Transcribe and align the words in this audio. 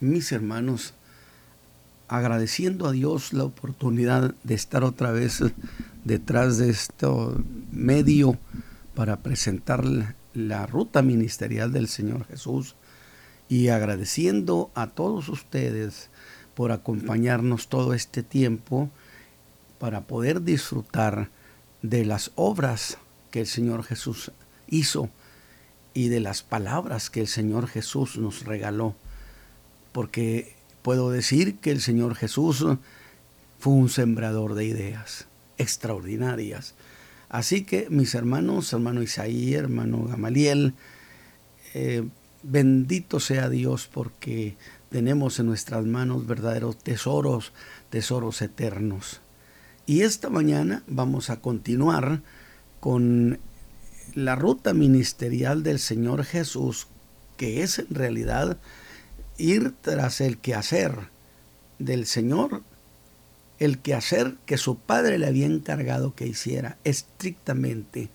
mis 0.00 0.32
hermanos, 0.32 0.94
agradeciendo 2.08 2.88
a 2.88 2.92
Dios 2.92 3.32
la 3.32 3.44
oportunidad 3.44 4.34
de 4.42 4.54
estar 4.54 4.82
otra 4.82 5.12
vez 5.12 5.42
detrás 6.04 6.58
de 6.58 6.70
este 6.70 7.06
medio 7.70 8.38
para 8.94 9.22
presentar 9.22 9.84
la 10.34 10.66
ruta 10.66 11.02
ministerial 11.02 11.72
del 11.72 11.88
Señor 11.88 12.26
Jesús 12.26 12.74
y 13.48 13.68
agradeciendo 13.68 14.70
a 14.74 14.88
todos 14.88 15.28
ustedes 15.28 16.10
por 16.54 16.72
acompañarnos 16.72 17.68
todo 17.68 17.94
este 17.94 18.22
tiempo 18.22 18.90
para 19.78 20.02
poder 20.02 20.42
disfrutar 20.42 21.30
de 21.82 22.04
las 22.04 22.32
obras 22.34 22.98
que 23.30 23.40
el 23.40 23.46
Señor 23.46 23.82
Jesús 23.82 24.32
hizo 24.68 25.08
y 25.94 26.08
de 26.08 26.20
las 26.20 26.42
palabras 26.42 27.10
que 27.10 27.20
el 27.20 27.28
Señor 27.28 27.66
Jesús 27.66 28.18
nos 28.18 28.44
regaló. 28.44 28.94
Porque 29.92 30.54
puedo 30.82 31.10
decir 31.10 31.56
que 31.58 31.70
el 31.70 31.80
Señor 31.80 32.14
Jesús 32.14 32.64
fue 33.58 33.72
un 33.72 33.88
sembrador 33.88 34.54
de 34.54 34.64
ideas 34.64 35.26
extraordinarias. 35.58 36.74
Así 37.28 37.64
que 37.64 37.88
mis 37.90 38.14
hermanos, 38.14 38.72
hermano 38.72 39.02
Isaí, 39.02 39.54
hermano 39.54 40.04
Gamaliel, 40.04 40.74
eh, 41.74 42.02
bendito 42.42 43.20
sea 43.20 43.48
Dios 43.48 43.88
porque 43.92 44.56
tenemos 44.90 45.38
en 45.38 45.46
nuestras 45.46 45.84
manos 45.84 46.26
verdaderos 46.26 46.76
tesoros, 46.78 47.52
tesoros 47.90 48.42
eternos. 48.42 49.20
Y 49.86 50.02
esta 50.02 50.30
mañana 50.30 50.82
vamos 50.86 51.30
a 51.30 51.40
continuar 51.40 52.22
con 52.80 53.38
la 54.14 54.34
ruta 54.34 54.74
ministerial 54.74 55.62
del 55.62 55.78
Señor 55.78 56.24
Jesús, 56.24 56.88
que 57.36 57.62
es 57.62 57.78
en 57.78 57.94
realidad 57.94 58.58
ir 59.40 59.74
tras 59.80 60.20
el 60.20 60.38
quehacer 60.38 61.08
del 61.78 62.06
Señor, 62.06 62.62
el 63.58 63.78
quehacer 63.78 64.36
que 64.46 64.58
su 64.58 64.76
Padre 64.76 65.18
le 65.18 65.26
había 65.26 65.46
encargado 65.46 66.14
que 66.14 66.26
hiciera 66.26 66.76
estrictamente. 66.84 68.10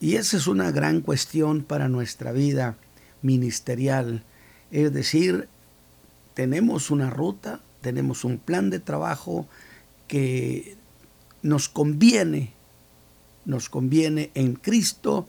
Y 0.00 0.16
esa 0.16 0.36
es 0.36 0.46
una 0.46 0.70
gran 0.70 1.00
cuestión 1.00 1.62
para 1.62 1.88
nuestra 1.88 2.32
vida 2.32 2.76
ministerial. 3.22 4.22
Es 4.70 4.92
decir, 4.92 5.48
tenemos 6.34 6.90
una 6.90 7.10
ruta, 7.10 7.60
tenemos 7.80 8.24
un 8.24 8.38
plan 8.38 8.70
de 8.70 8.78
trabajo 8.78 9.46
que 10.06 10.76
nos 11.42 11.68
conviene 11.68 12.52
nos 13.48 13.70
conviene 13.70 14.30
en 14.34 14.54
Cristo 14.54 15.26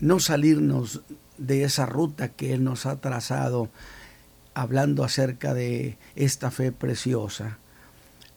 no 0.00 0.18
salirnos 0.18 1.02
de 1.36 1.64
esa 1.64 1.84
ruta 1.84 2.30
que 2.30 2.54
Él 2.54 2.64
nos 2.64 2.86
ha 2.86 3.00
trazado 3.00 3.68
hablando 4.54 5.04
acerca 5.04 5.54
de 5.54 5.98
esta 6.16 6.50
fe 6.50 6.72
preciosa. 6.72 7.58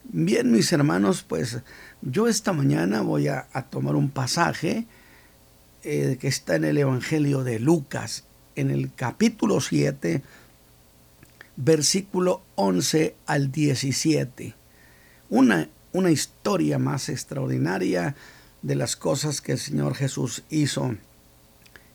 Bien, 0.03 0.51
mis 0.51 0.71
hermanos, 0.71 1.23
pues 1.23 1.59
yo 2.01 2.27
esta 2.27 2.53
mañana 2.53 3.01
voy 3.01 3.27
a, 3.27 3.47
tomar 3.69 3.95
un 3.95 4.09
pasaje 4.09 4.87
eh, 5.83 6.17
que 6.19 6.27
está 6.27 6.55
en 6.55 6.63
el 6.63 6.77
Evangelio 6.77 7.43
de 7.43 7.59
Lucas, 7.59 8.23
en 8.55 8.71
el 8.71 8.93
capítulo 8.93 9.61
7, 9.61 10.21
versículo 11.57 12.41
11 12.55 13.15
al 13.25 13.51
17. 13.51 14.55
Una, 15.29 15.67
una 15.91 16.11
historia 16.11 16.79
más 16.79 17.09
extraordinaria 17.09 18.15
de 18.61 18.75
las 18.75 18.95
cosas 18.95 19.41
que 19.41 19.53
el 19.53 19.59
Señor 19.59 19.95
Jesús 19.95 20.43
hizo 20.49 20.95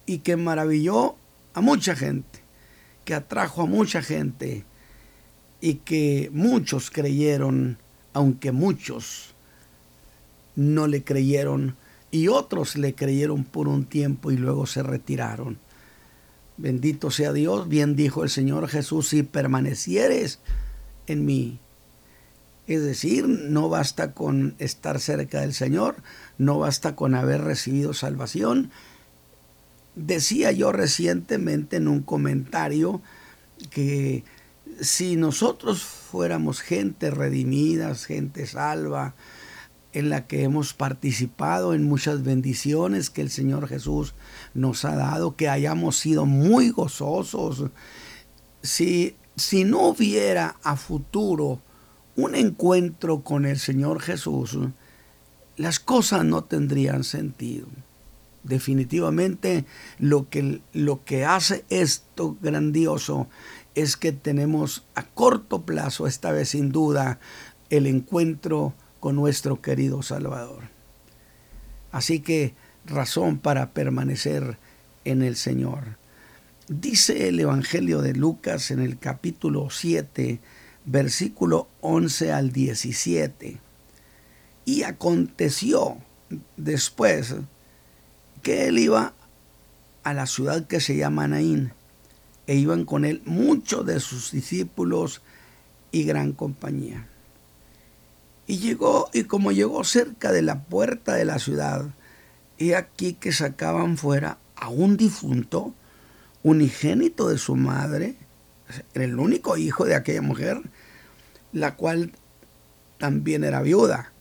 y 0.07 0.19
que 0.19 0.37
maravilló 0.37 1.17
a 1.55 1.61
mucha 1.61 1.97
gente, 1.97 2.42
que 3.05 3.15
atrajo 3.15 3.63
a 3.63 3.67
mucha 3.67 4.03
gente 4.03 4.65
y 5.61 5.75
que 5.75 6.31
muchos 6.33 6.91
creyeron, 6.91 7.79
aunque 8.13 8.53
muchos 8.53 9.35
no 10.57 10.87
le 10.87 11.03
creyeron 11.03 11.77
y 12.11 12.29
otros 12.29 12.77
le 12.77 12.95
creyeron 12.95 13.45
por 13.45 13.69
un 13.69 13.85
tiempo 13.85 14.31
y 14.31 14.37
luego 14.37 14.67
se 14.67 14.83
retiraron. 14.83 15.59
Bendito 16.57 17.11
sea 17.11 17.33
Dios, 17.33 17.69
bien 17.69 17.97
dijo 17.97 18.23
el 18.23 18.31
Señor 18.31 18.69
Jesús, 18.69 19.09
si 19.09 19.23
permanecieres 19.23 20.41
en 21.07 21.25
mí 21.25 21.59
es 22.67 22.83
decir, 22.83 23.29
no 23.29 23.69
basta 23.69 24.13
con 24.13 24.55
estar 24.59 25.01
cerca 25.01 25.41
del 25.41 25.53
Señor, 25.53 25.97
no 26.39 26.59
basta 26.59 26.95
con 26.95 27.15
haber 27.15 27.43
recibido 27.43 27.93
salvación. 27.93 28.71
Decía 29.95 30.53
yo 30.53 30.73
recientemente 30.73 31.77
en 31.77 31.89
un 31.89 32.03
comentario 32.03 33.03
que 33.71 34.25
si 34.81 35.17
nosotros 35.17 35.83
fuéramos 35.83 36.61
gente 36.61 37.11
redimida, 37.11 37.95
gente 37.95 38.47
salva, 38.47 39.15
en 39.93 40.09
la 40.09 40.27
que 40.27 40.43
hemos 40.43 40.73
participado 40.73 41.75
en 41.75 41.85
muchas 41.85 42.23
bendiciones 42.23 43.11
que 43.11 43.21
el 43.21 43.31
Señor 43.31 43.69
Jesús 43.69 44.15
nos 44.55 44.85
ha 44.85 44.97
dado, 44.97 45.37
que 45.37 45.49
hayamos 45.49 45.99
sido 45.99 46.25
muy 46.25 46.71
gozosos, 46.71 47.65
si, 48.63 49.17
si 49.37 49.65
no 49.65 49.89
hubiera 49.89 50.57
a 50.63 50.77
futuro 50.77 51.61
un 52.17 52.35
encuentro 52.35 53.23
con 53.23 53.45
el 53.45 53.59
Señor 53.59 54.01
Jesús, 54.01 54.59
las 55.57 55.79
cosas 55.79 56.25
no 56.25 56.45
tendrían 56.45 57.05
sentido. 57.05 57.67
Definitivamente 58.45 59.65
lo 59.99 60.29
que, 60.29 60.61
lo 60.73 61.05
que 61.05 61.25
hace 61.25 61.65
esto 61.71 62.37
grandioso 62.41 63.29
es 63.75 63.97
que 63.97 64.13
tenemos 64.13 64.85
a 64.95 65.05
corto 65.05 65.63
plazo, 65.63 66.07
esta 66.07 66.33
vez 66.33 66.51
sin 66.51 66.71
duda, 66.71 67.21
el 67.71 67.87
encuentro 67.87 68.75
con 69.01 69.17
nuestro 69.17 69.63
querido 69.63 70.03
Salvador. 70.03 70.65
Así 71.91 72.21
que 72.21 72.55
razón 72.87 73.39
para 73.39 73.73
permanecer 73.73 74.59
en 75.05 75.23
el 75.23 75.37
Señor. 75.37 75.97
Dice 76.69 77.29
el 77.29 77.41
Evangelio 77.41 78.03
de 78.03 78.15
Lucas 78.15 78.71
en 78.71 78.81
el 78.81 78.99
capítulo 78.99 79.69
7, 79.71 80.41
versículo 80.85 81.69
11 81.81 82.33
al 82.33 82.53
17. 82.53 83.59
Y 84.65 84.83
aconteció 84.85 85.99
después 86.57 87.35
que 88.43 88.67
él 88.67 88.79
iba 88.79 89.13
a 90.03 90.15
la 90.15 90.27
ciudad 90.27 90.67
que 90.67 90.81
se 90.81 90.97
llama 90.97 91.29
Naín, 91.29 91.73
e 92.47 92.57
iban 92.57 92.85
con 92.85 93.05
él 93.05 93.23
muchos 93.25 93.87
de 93.87 94.01
sus 94.01 94.33
discípulos 94.33 95.23
y 95.93 96.05
gran 96.05 96.33
compañía. 96.33 97.07
Y 98.47 98.59
llegó, 98.59 99.09
y 99.13 99.25
como 99.25 99.53
llegó 99.53 99.85
cerca 99.85 100.33
de 100.33 100.43
la 100.43 100.65
puerta 100.65 101.15
de 101.15 101.25
la 101.25 101.39
ciudad, 101.39 101.87
y 102.59 102.73
aquí 102.73 103.15
que 103.15 103.33
sacaban 103.33 103.97
fuera 103.97 104.39
a 104.57 104.69
un 104.69 104.97
difunto, 104.97 105.73
unigénito 106.43 107.29
de 107.29 107.39
su 107.39 107.57
madre, 107.57 108.17
el 108.95 109.19
único 109.19 109.57
hijo 109.57 109.85
de 109.85 109.95
aquella 109.95 110.23
mujer, 110.23 110.61
la 111.53 111.77
cual 111.77 112.13
también 112.99 113.45
era 113.45 113.63
viuda. 113.63 114.12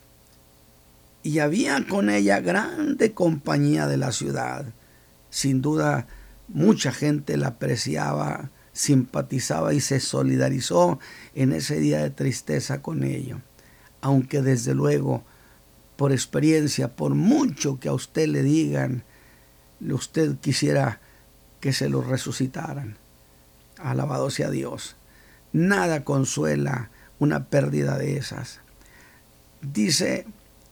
Y 1.23 1.39
había 1.39 1.85
con 1.87 2.09
ella 2.09 2.39
grande 2.39 3.13
compañía 3.13 3.87
de 3.87 3.97
la 3.97 4.11
ciudad. 4.11 4.65
Sin 5.29 5.61
duda, 5.61 6.07
mucha 6.47 6.91
gente 6.91 7.37
la 7.37 7.49
apreciaba, 7.49 8.49
simpatizaba 8.73 9.73
y 9.73 9.81
se 9.81 9.99
solidarizó 9.99 10.99
en 11.35 11.51
ese 11.51 11.79
día 11.79 11.99
de 11.99 12.09
tristeza 12.09 12.81
con 12.81 13.03
ello. 13.03 13.41
Aunque 14.01 14.41
desde 14.41 14.73
luego, 14.73 15.23
por 15.95 16.11
experiencia, 16.11 16.95
por 16.95 17.13
mucho 17.13 17.79
que 17.79 17.89
a 17.89 17.93
usted 17.93 18.27
le 18.27 18.41
digan, 18.41 19.03
usted 19.79 20.37
quisiera 20.37 20.99
que 21.59 21.73
se 21.73 21.89
lo 21.89 22.01
resucitaran. 22.01 22.97
Alabado 23.77 24.29
sea 24.29 24.49
Dios. 24.49 24.95
Nada 25.53 26.03
consuela 26.03 26.89
una 27.19 27.45
pérdida 27.45 27.97
de 27.97 28.17
esas. 28.17 28.61
Dice, 29.61 30.25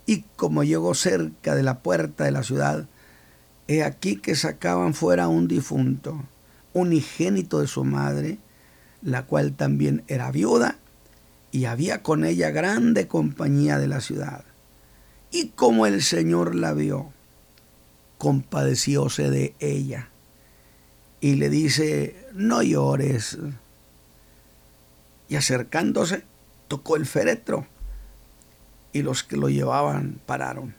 y 0.09 0.23
como 0.38 0.63
llegó 0.63 0.95
cerca 0.95 1.53
de 1.53 1.61
la 1.61 1.81
puerta 1.81 2.23
de 2.23 2.31
la 2.31 2.41
ciudad, 2.41 2.88
he 3.67 3.83
aquí 3.83 4.15
que 4.15 4.33
sacaban 4.33 4.95
fuera 4.95 5.27
un 5.27 5.47
difunto, 5.47 6.23
unigénito 6.73 7.59
de 7.59 7.67
su 7.67 7.83
madre, 7.83 8.39
la 9.03 9.27
cual 9.27 9.53
también 9.53 10.03
era 10.07 10.31
viuda, 10.31 10.77
y 11.51 11.65
había 11.65 12.01
con 12.01 12.25
ella 12.25 12.50
grande 12.50 13.07
compañía 13.07 13.77
de 13.77 13.88
la 13.88 14.01
ciudad. 14.01 14.45
Y 15.31 15.50
como 15.50 15.85
el 15.85 16.01
Señor 16.01 16.56
la 16.56 16.73
vio, 16.73 17.13
compadecióse 18.17 19.29
de 19.29 19.53
ella 19.59 20.09
y 21.21 21.35
le 21.35 21.51
dice, 21.51 22.15
no 22.33 22.63
llores. 22.63 23.38
Y 25.27 25.35
acercándose, 25.35 26.23
tocó 26.67 26.95
el 26.95 27.06
féretro 27.06 27.67
y 28.94 29.01
los 29.01 29.24
que 29.24 29.38
lo 29.38 29.50
llevaban 29.50 30.19
pararon. 30.25 30.75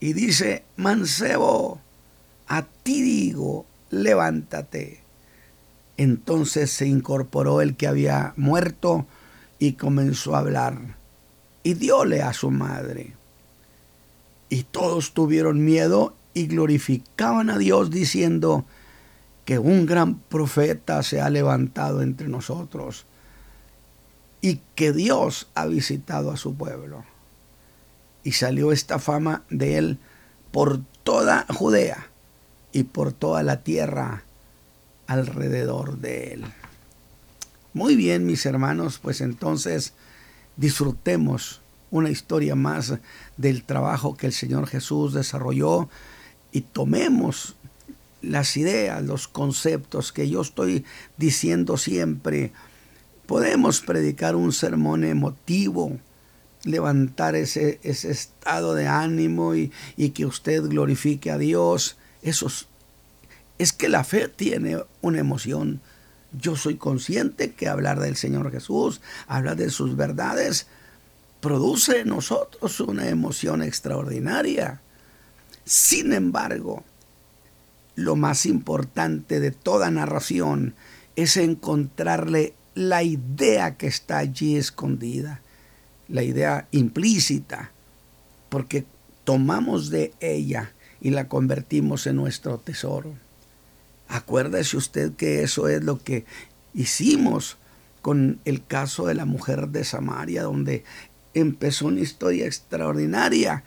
Y 0.00 0.12
dice, 0.12 0.64
mancebo, 0.76 1.80
a 2.46 2.62
ti 2.62 3.02
digo, 3.02 3.64
levántate. 3.90 5.00
Entonces 5.96 6.70
se 6.70 6.86
incorporó 6.86 7.60
el 7.60 7.76
que 7.76 7.86
había 7.86 8.34
muerto 8.36 9.06
y 9.58 9.74
comenzó 9.74 10.34
a 10.34 10.40
hablar. 10.40 10.96
Y 11.62 11.74
diole 11.74 12.22
a 12.22 12.32
su 12.32 12.50
madre. 12.50 13.14
Y 14.50 14.64
todos 14.64 15.14
tuvieron 15.14 15.64
miedo 15.64 16.14
y 16.34 16.48
glorificaban 16.48 17.48
a 17.48 17.56
Dios 17.56 17.90
diciendo 17.90 18.66
que 19.44 19.58
un 19.58 19.86
gran 19.86 20.18
profeta 20.18 21.02
se 21.02 21.20
ha 21.20 21.30
levantado 21.30 22.02
entre 22.02 22.28
nosotros 22.28 23.06
y 24.44 24.60
que 24.74 24.92
Dios 24.92 25.48
ha 25.54 25.64
visitado 25.64 26.30
a 26.30 26.36
su 26.36 26.54
pueblo. 26.54 27.02
Y 28.24 28.32
salió 28.32 28.72
esta 28.72 28.98
fama 28.98 29.42
de 29.48 29.78
él 29.78 29.98
por 30.52 30.80
toda 31.02 31.46
Judea 31.48 32.08
y 32.70 32.82
por 32.82 33.14
toda 33.14 33.42
la 33.42 33.62
tierra 33.62 34.24
alrededor 35.06 35.96
de 35.96 36.34
él. 36.34 36.44
Muy 37.72 37.96
bien, 37.96 38.26
mis 38.26 38.44
hermanos, 38.44 38.98
pues 38.98 39.22
entonces 39.22 39.94
disfrutemos 40.58 41.62
una 41.90 42.10
historia 42.10 42.54
más 42.54 42.98
del 43.38 43.64
trabajo 43.64 44.14
que 44.14 44.26
el 44.26 44.34
Señor 44.34 44.66
Jesús 44.66 45.14
desarrolló 45.14 45.88
y 46.52 46.60
tomemos 46.60 47.56
las 48.20 48.58
ideas, 48.58 49.02
los 49.02 49.26
conceptos 49.26 50.12
que 50.12 50.28
yo 50.28 50.42
estoy 50.42 50.84
diciendo 51.16 51.78
siempre. 51.78 52.52
Podemos 53.26 53.80
predicar 53.80 54.36
un 54.36 54.52
sermón 54.52 55.04
emotivo, 55.04 55.98
levantar 56.64 57.36
ese, 57.36 57.80
ese 57.82 58.10
estado 58.10 58.74
de 58.74 58.86
ánimo 58.86 59.54
y, 59.54 59.72
y, 59.96 60.10
que 60.10 60.26
usted 60.26 60.62
glorifique 60.62 61.30
a 61.30 61.38
Dios. 61.38 61.96
Es, 62.22 62.44
es 63.58 63.72
que 63.72 63.88
la 63.88 64.04
fe 64.04 64.28
tiene 64.28 64.82
una 65.00 65.20
emoción. 65.20 65.80
Yo 66.32 66.56
soy 66.56 66.76
consciente 66.76 67.52
que 67.52 67.68
hablar 67.68 68.00
del 68.00 68.16
Señor 68.16 68.50
Jesús, 68.50 69.00
hablar 69.26 69.56
de 69.56 69.70
sus 69.70 69.96
verdades, 69.96 70.66
produce 71.40 72.00
en 72.00 72.08
nosotros 72.08 72.80
una 72.80 73.08
emoción 73.08 73.62
extraordinaria. 73.62 74.80
Sin 75.64 76.12
embargo, 76.12 76.84
lo 77.96 78.16
más 78.16 78.46
importante 78.46 79.40
de 79.40 79.50
toda 79.50 79.90
narración 79.90 80.74
es 81.16 81.36
encontrarle 81.36 82.54
la 82.74 83.02
idea 83.02 83.76
que 83.76 83.86
está 83.86 84.18
allí 84.18 84.56
escondida, 84.56 85.40
la 86.08 86.22
idea 86.22 86.68
implícita, 86.70 87.70
porque 88.48 88.84
tomamos 89.24 89.90
de 89.90 90.12
ella 90.20 90.72
y 91.00 91.10
la 91.10 91.28
convertimos 91.28 92.06
en 92.06 92.16
nuestro 92.16 92.58
tesoro. 92.58 93.14
Acuérdese 94.08 94.76
usted 94.76 95.14
que 95.14 95.42
eso 95.42 95.68
es 95.68 95.82
lo 95.82 95.98
que 95.98 96.24
hicimos 96.74 97.56
con 98.02 98.40
el 98.44 98.64
caso 98.66 99.06
de 99.06 99.14
la 99.14 99.24
mujer 99.24 99.68
de 99.68 99.84
Samaria, 99.84 100.42
donde 100.42 100.84
empezó 101.32 101.86
una 101.86 102.00
historia 102.00 102.46
extraordinaria. 102.46 103.64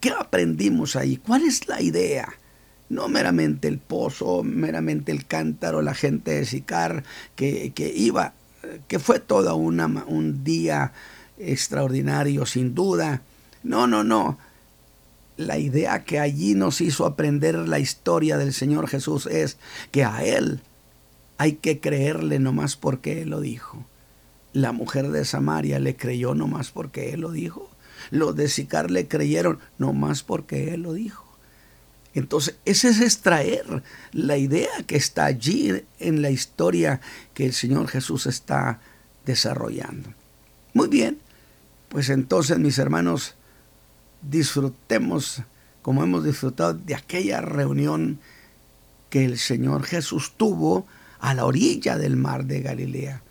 ¿Qué 0.00 0.10
aprendimos 0.10 0.96
ahí? 0.96 1.16
¿Cuál 1.16 1.42
es 1.42 1.68
la 1.68 1.80
idea? 1.80 2.32
No 2.90 3.08
meramente 3.08 3.68
el 3.68 3.78
pozo, 3.78 4.42
meramente 4.42 5.12
el 5.12 5.24
cántaro, 5.24 5.80
la 5.80 5.94
gente 5.94 6.32
de 6.32 6.44
Sicar 6.44 7.04
que, 7.36 7.72
que 7.74 7.88
iba, 7.88 8.34
que 8.88 8.98
fue 8.98 9.20
todo 9.20 9.56
un 9.56 10.44
día 10.44 10.92
extraordinario, 11.38 12.44
sin 12.46 12.74
duda. 12.74 13.22
No, 13.62 13.86
no, 13.86 14.04
no. 14.04 14.38
La 15.36 15.58
idea 15.58 16.04
que 16.04 16.20
allí 16.20 16.54
nos 16.54 16.80
hizo 16.82 17.06
aprender 17.06 17.56
la 17.56 17.78
historia 17.78 18.36
del 18.36 18.52
Señor 18.52 18.88
Jesús 18.88 19.26
es 19.26 19.56
que 19.90 20.04
a 20.04 20.22
Él 20.22 20.60
hay 21.38 21.54
que 21.54 21.80
creerle 21.80 22.38
nomás 22.38 22.76
porque 22.76 23.22
Él 23.22 23.30
lo 23.30 23.40
dijo. 23.40 23.86
La 24.52 24.72
mujer 24.72 25.10
de 25.10 25.24
Samaria 25.24 25.78
le 25.78 25.96
creyó 25.96 26.34
nomás 26.34 26.70
porque 26.70 27.14
Él 27.14 27.20
lo 27.20 27.30
dijo. 27.30 27.70
Los 28.10 28.36
de 28.36 28.48
Sicar 28.48 28.90
le 28.90 29.08
creyeron 29.08 29.58
nomás 29.78 30.22
porque 30.22 30.74
Él 30.74 30.82
lo 30.82 30.92
dijo. 30.92 31.29
Entonces, 32.14 32.56
ese 32.64 32.88
es 32.88 33.00
extraer 33.00 33.82
la 34.12 34.36
idea 34.36 34.70
que 34.86 34.96
está 34.96 35.26
allí 35.26 35.84
en 35.98 36.22
la 36.22 36.30
historia 36.30 37.00
que 37.34 37.46
el 37.46 37.52
Señor 37.52 37.88
Jesús 37.88 38.26
está 38.26 38.80
desarrollando. 39.24 40.12
Muy 40.74 40.88
bien, 40.88 41.18
pues 41.88 42.08
entonces 42.10 42.58
mis 42.58 42.78
hermanos, 42.78 43.34
disfrutemos 44.22 45.42
como 45.82 46.02
hemos 46.02 46.24
disfrutado 46.24 46.74
de 46.74 46.94
aquella 46.94 47.40
reunión 47.40 48.18
que 49.08 49.24
el 49.24 49.38
Señor 49.38 49.84
Jesús 49.84 50.32
tuvo 50.36 50.86
a 51.20 51.34
la 51.34 51.44
orilla 51.44 51.96
del 51.98 52.16
mar 52.16 52.44
de 52.44 52.60
Galilea, 52.60 53.22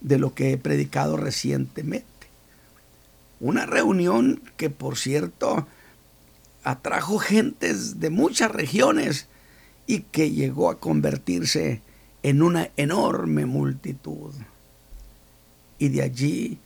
de 0.00 0.18
lo 0.18 0.34
que 0.34 0.52
he 0.52 0.58
predicado 0.58 1.16
recientemente. 1.16 2.06
Una 3.40 3.66
reunión 3.66 4.40
que, 4.56 4.70
por 4.70 4.96
cierto, 4.96 5.66
atrajo 6.66 7.20
gentes 7.20 8.00
de 8.00 8.10
muchas 8.10 8.50
regiones 8.50 9.28
y 9.86 10.00
que 10.00 10.32
llegó 10.32 10.68
a 10.68 10.80
convertirse 10.80 11.80
en 12.24 12.42
una 12.42 12.70
enorme 12.76 13.46
multitud. 13.46 14.34
Y 15.78 15.90
de 15.90 16.02
allí 16.02 16.58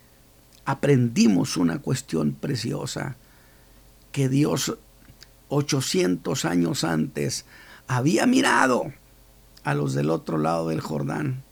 aprendimos 0.64 1.58
una 1.58 1.80
cuestión 1.80 2.32
preciosa, 2.32 3.16
que 4.10 4.30
Dios 4.30 4.78
800 5.48 6.46
años 6.46 6.82
antes 6.82 7.44
había 7.86 8.24
mirado 8.24 8.94
a 9.64 9.74
los 9.74 9.92
del 9.92 10.08
otro 10.08 10.38
lado 10.38 10.70
del 10.70 10.80
Jordán, 10.80 11.42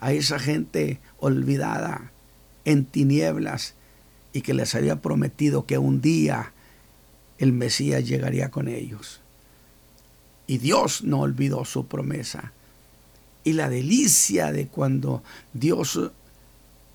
a 0.00 0.12
esa 0.12 0.38
gente 0.38 0.98
olvidada 1.18 2.10
en 2.64 2.86
tinieblas 2.86 3.74
y 4.32 4.40
que 4.40 4.54
les 4.54 4.74
había 4.74 5.02
prometido 5.02 5.66
que 5.66 5.76
un 5.76 6.00
día 6.00 6.54
el 7.38 7.52
Mesías 7.52 8.06
llegaría 8.06 8.50
con 8.50 8.68
ellos. 8.68 9.20
Y 10.46 10.58
Dios 10.58 11.04
no 11.04 11.20
olvidó 11.20 11.64
su 11.64 11.86
promesa. 11.86 12.52
Y 13.44 13.52
la 13.52 13.68
delicia 13.68 14.52
de 14.52 14.66
cuando 14.66 15.22
Dios 15.52 16.00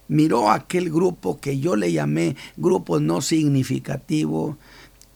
miró 0.07 0.51
aquel 0.51 0.89
grupo 0.89 1.39
que 1.39 1.59
yo 1.59 1.75
le 1.75 1.91
llamé 1.91 2.35
grupo 2.57 2.99
no 2.99 3.21
significativo, 3.21 4.57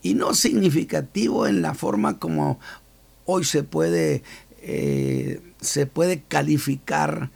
y 0.01 0.13
no 0.13 0.33
significativo 0.33 1.47
en 1.47 1.61
la 1.61 1.73
forma 1.73 2.17
como 2.17 2.59
hoy 3.25 3.43
se 3.43 3.63
puede, 3.63 4.23
eh, 4.61 5.41
se 5.59 5.85
puede 5.85 6.21
calificar 6.21 7.29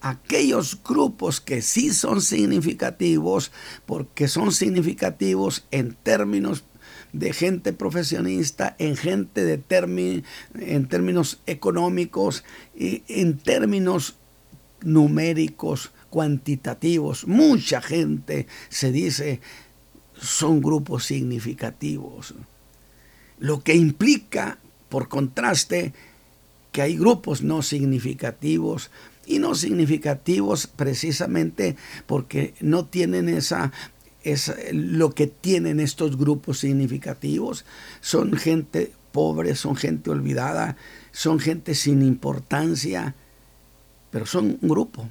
aquellos 0.00 0.82
grupos 0.82 1.40
que 1.40 1.60
sí 1.60 1.92
son 1.92 2.22
significativos, 2.22 3.52
porque 3.84 4.28
son 4.28 4.52
significativos 4.52 5.66
en 5.70 5.94
términos 5.94 6.64
de 7.12 7.32
gente 7.32 7.72
profesionista, 7.72 8.76
en 8.78 8.96
gente 8.96 9.44
de 9.44 9.62
en 10.54 10.86
términos 10.86 11.40
económicos 11.46 12.44
y 12.76 13.02
en 13.08 13.38
términos 13.38 14.16
numéricos, 14.82 15.92
cuantitativos. 16.10 17.26
Mucha 17.26 17.80
gente 17.80 18.46
se 18.68 18.92
dice 18.92 19.40
son 20.20 20.60
grupos 20.60 21.06
significativos. 21.06 22.34
Lo 23.38 23.62
que 23.62 23.74
implica, 23.74 24.58
por 24.88 25.08
contraste, 25.08 25.94
que 26.72 26.82
hay 26.82 26.96
grupos 26.96 27.42
no 27.42 27.62
significativos 27.62 28.90
y 29.26 29.38
no 29.38 29.54
significativos 29.54 30.66
precisamente 30.66 31.76
porque 32.06 32.54
no 32.60 32.84
tienen 32.84 33.28
esa 33.28 33.72
es 34.22 34.52
lo 34.72 35.10
que 35.10 35.26
tienen 35.26 35.80
estos 35.80 36.16
grupos 36.16 36.58
significativos. 36.58 37.64
Son 38.00 38.32
gente 38.34 38.92
pobre, 39.12 39.54
son 39.54 39.76
gente 39.76 40.10
olvidada, 40.10 40.76
son 41.12 41.40
gente 41.40 41.74
sin 41.74 42.02
importancia, 42.02 43.14
pero 44.10 44.26
son 44.26 44.58
un 44.60 44.68
grupo. 44.68 45.08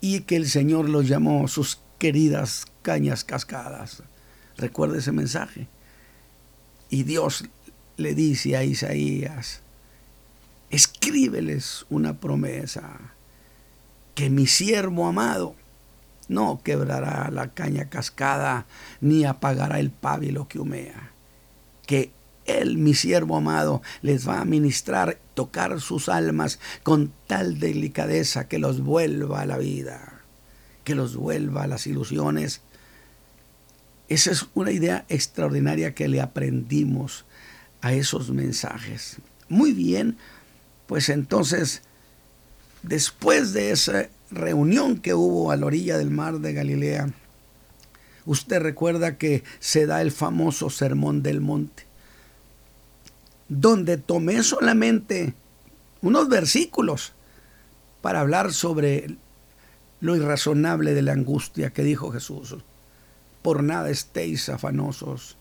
Y 0.00 0.20
que 0.20 0.36
el 0.36 0.48
Señor 0.48 0.88
los 0.88 1.08
llamó 1.08 1.46
sus 1.48 1.80
queridas 1.98 2.66
cañas 2.82 3.24
cascadas. 3.24 4.02
Recuerde 4.56 4.98
ese 4.98 5.12
mensaje. 5.12 5.68
Y 6.88 7.04
Dios 7.04 7.44
le 7.96 8.14
dice 8.14 8.56
a 8.56 8.64
Isaías, 8.64 9.60
escríbeles 10.70 11.84
una 11.90 12.18
promesa, 12.18 13.14
que 14.14 14.30
mi 14.30 14.46
siervo 14.46 15.06
amado, 15.06 15.54
no 16.30 16.60
quebrará 16.62 17.28
la 17.30 17.48
caña 17.48 17.90
cascada, 17.90 18.66
ni 19.00 19.24
apagará 19.24 19.80
el 19.80 19.90
pábilo 19.90 20.46
que 20.46 20.60
humea. 20.60 21.10
Que 21.86 22.12
Él, 22.46 22.78
mi 22.78 22.94
siervo 22.94 23.36
amado, 23.36 23.82
les 24.00 24.28
va 24.28 24.40
a 24.40 24.44
ministrar, 24.44 25.18
tocar 25.34 25.80
sus 25.80 26.08
almas 26.08 26.60
con 26.84 27.12
tal 27.26 27.58
delicadeza 27.58 28.46
que 28.46 28.60
los 28.60 28.80
vuelva 28.80 29.40
a 29.40 29.46
la 29.46 29.58
vida, 29.58 30.22
que 30.84 30.94
los 30.94 31.16
vuelva 31.16 31.64
a 31.64 31.66
las 31.66 31.88
ilusiones. 31.88 32.60
Esa 34.08 34.30
es 34.30 34.46
una 34.54 34.70
idea 34.70 35.04
extraordinaria 35.08 35.94
que 35.94 36.06
le 36.06 36.20
aprendimos 36.20 37.24
a 37.80 37.92
esos 37.92 38.30
mensajes. 38.30 39.16
Muy 39.48 39.72
bien, 39.72 40.16
pues 40.86 41.08
entonces 41.08 41.82
después 42.84 43.52
de 43.52 43.72
esa 43.72 44.08
reunión 44.30 44.98
que 44.98 45.14
hubo 45.14 45.50
a 45.50 45.56
la 45.56 45.66
orilla 45.66 45.98
del 45.98 46.10
mar 46.10 46.38
de 46.38 46.52
Galilea, 46.52 47.12
usted 48.26 48.60
recuerda 48.60 49.18
que 49.18 49.42
se 49.58 49.86
da 49.86 50.02
el 50.02 50.12
famoso 50.12 50.70
sermón 50.70 51.22
del 51.22 51.40
monte, 51.40 51.84
donde 53.48 53.96
tomé 53.96 54.42
solamente 54.42 55.34
unos 56.02 56.28
versículos 56.28 57.12
para 58.00 58.20
hablar 58.20 58.52
sobre 58.52 59.16
lo 60.00 60.16
irrazonable 60.16 60.94
de 60.94 61.02
la 61.02 61.12
angustia 61.12 61.70
que 61.70 61.82
dijo 61.82 62.10
Jesús. 62.10 62.56
Por 63.42 63.62
nada 63.62 63.90
estéis 63.90 64.48
afanosos, 64.48 65.36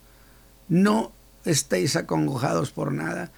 no 0.67 1.11
estéis 1.45 1.95
acongojados 1.95 2.71
por 2.71 2.91
nada, 2.91 3.31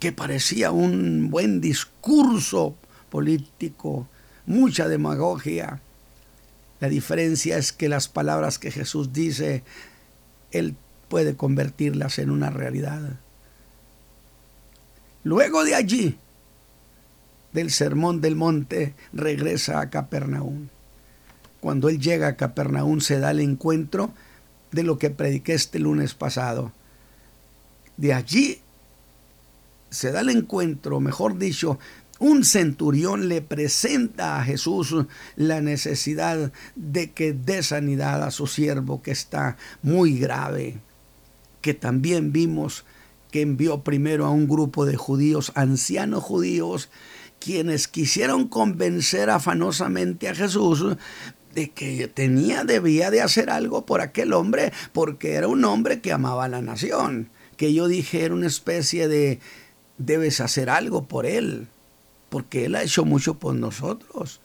que 0.00 0.12
parecía 0.12 0.70
un 0.72 1.30
buen 1.30 1.60
discurso 1.60 2.76
político, 3.10 4.08
mucha 4.46 4.88
demagogia. 4.88 5.80
La 6.80 6.88
diferencia 6.88 7.58
es 7.58 7.72
que 7.72 7.88
las 7.88 8.08
palabras 8.08 8.58
que 8.58 8.70
Jesús 8.70 9.12
dice, 9.12 9.62
Él 10.50 10.76
puede 11.08 11.36
convertirlas 11.36 12.18
en 12.18 12.30
una 12.30 12.50
realidad. 12.50 13.20
Luego 15.24 15.62
de 15.64 15.74
allí, 15.74 16.16
del 17.52 17.70
sermón 17.70 18.20
del 18.20 18.34
monte, 18.34 18.94
regresa 19.12 19.80
a 19.80 19.90
Capernaum. 19.90 20.68
Cuando 21.60 21.88
él 21.88 22.00
llega 22.00 22.26
a 22.26 22.36
Capernaum 22.36 23.00
se 23.00 23.20
da 23.20 23.30
el 23.30 23.40
encuentro 23.40 24.12
de 24.72 24.82
lo 24.82 24.98
que 24.98 25.10
prediqué 25.10 25.54
este 25.54 25.78
lunes 25.78 26.14
pasado. 26.14 26.72
De 27.96 28.14
allí 28.14 28.60
se 29.90 30.10
da 30.10 30.22
el 30.22 30.30
encuentro, 30.30 30.98
mejor 30.98 31.38
dicho, 31.38 31.78
un 32.22 32.44
centurión 32.44 33.28
le 33.28 33.42
presenta 33.42 34.38
a 34.38 34.44
Jesús 34.44 34.94
la 35.34 35.60
necesidad 35.60 36.52
de 36.76 37.10
que 37.10 37.32
dé 37.32 37.64
sanidad 37.64 38.22
a 38.22 38.30
su 38.30 38.46
siervo 38.46 39.02
que 39.02 39.10
está 39.10 39.56
muy 39.82 40.20
grave, 40.20 40.78
que 41.60 41.74
también 41.74 42.32
vimos 42.32 42.84
que 43.32 43.40
envió 43.40 43.82
primero 43.82 44.24
a 44.24 44.30
un 44.30 44.46
grupo 44.46 44.86
de 44.86 44.96
judíos, 44.96 45.50
ancianos 45.56 46.22
judíos, 46.22 46.90
quienes 47.40 47.88
quisieron 47.88 48.46
convencer 48.46 49.28
afanosamente 49.28 50.28
a 50.28 50.34
Jesús 50.36 50.96
de 51.56 51.70
que 51.70 52.06
tenía, 52.06 52.62
debía 52.62 53.10
de 53.10 53.20
hacer 53.20 53.50
algo 53.50 53.84
por 53.84 54.00
aquel 54.00 54.32
hombre, 54.32 54.72
porque 54.92 55.32
era 55.32 55.48
un 55.48 55.64
hombre 55.64 56.00
que 56.00 56.12
amaba 56.12 56.44
a 56.44 56.48
la 56.48 56.62
nación, 56.62 57.30
que 57.56 57.74
yo 57.74 57.88
dije 57.88 58.24
era 58.24 58.34
una 58.34 58.46
especie 58.46 59.08
de, 59.08 59.40
debes 59.98 60.40
hacer 60.40 60.70
algo 60.70 61.08
por 61.08 61.26
él, 61.26 61.66
porque 62.32 62.64
él 62.64 62.76
ha 62.76 62.82
hecho 62.82 63.04
mucho 63.04 63.34
por 63.34 63.54
nosotros. 63.54 64.40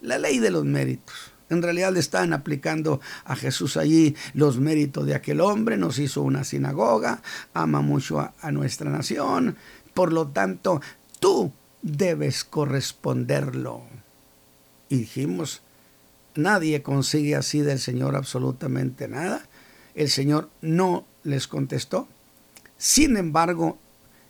La 0.00 0.16
ley 0.16 0.38
de 0.38 0.52
los 0.52 0.64
méritos. 0.64 1.32
En 1.50 1.60
realidad 1.60 1.92
le 1.92 1.98
estaban 1.98 2.32
aplicando 2.32 3.00
a 3.24 3.34
Jesús 3.34 3.76
allí 3.76 4.14
los 4.32 4.60
méritos 4.60 5.06
de 5.06 5.16
aquel 5.16 5.40
hombre, 5.40 5.76
nos 5.76 5.98
hizo 5.98 6.22
una 6.22 6.44
sinagoga, 6.44 7.22
ama 7.52 7.80
mucho 7.80 8.20
a, 8.20 8.52
nuestra 8.52 8.90
nación, 8.90 9.56
por 9.92 10.12
lo 10.12 10.28
tanto, 10.28 10.80
tú 11.18 11.50
debes 11.82 12.44
corresponderlo. 12.44 13.82
Y 14.88 14.98
dijimos, 14.98 15.62
nadie 16.36 16.80
consigue 16.82 17.34
así 17.34 17.60
del 17.60 17.80
Señor 17.80 18.14
absolutamente 18.14 19.08
nada. 19.08 19.48
El 19.96 20.10
Señor 20.10 20.48
no 20.60 21.04
les 21.24 21.48
contestó. 21.48 22.06
Sin 22.78 23.16
embargo, 23.16 23.78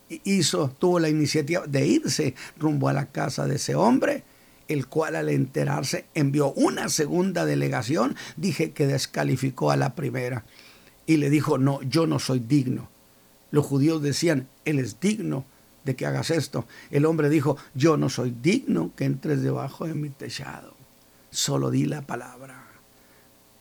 hizo, 0.08 0.68
tuvo 0.78 0.98
la 0.98 1.08
iniciativa 1.08 1.66
de 1.66 1.86
irse 1.86 2.34
rumbo 2.58 2.88
a 2.88 2.92
la 2.92 3.06
casa 3.06 3.46
de 3.46 3.56
ese 3.56 3.74
hombre, 3.74 4.24
el 4.68 4.86
cual 4.86 5.16
al 5.16 5.28
enterarse 5.28 6.06
envió 6.14 6.52
una 6.52 6.88
segunda 6.88 7.44
delegación, 7.44 8.16
dije 8.36 8.72
que 8.72 8.86
descalificó 8.86 9.70
a 9.70 9.76
la 9.76 9.94
primera 9.94 10.44
y 11.06 11.18
le 11.18 11.30
dijo, 11.30 11.58
no, 11.58 11.80
yo 11.82 12.06
no 12.06 12.18
soy 12.18 12.40
digno. 12.40 12.88
Los 13.50 13.64
judíos 13.64 14.02
decían, 14.02 14.48
él 14.64 14.78
es 14.78 14.98
digno 15.00 15.44
de 15.84 15.94
que 15.94 16.04
hagas 16.04 16.30
esto. 16.30 16.66
El 16.90 17.06
hombre 17.06 17.30
dijo, 17.30 17.56
yo 17.74 17.96
no 17.96 18.08
soy 18.08 18.34
digno 18.42 18.90
que 18.96 19.04
entres 19.04 19.40
debajo 19.40 19.86
de 19.86 19.94
mi 19.94 20.10
techado. 20.10 20.74
Solo 21.30 21.70
di 21.70 21.86
la 21.86 22.02
palabra. 22.02 22.64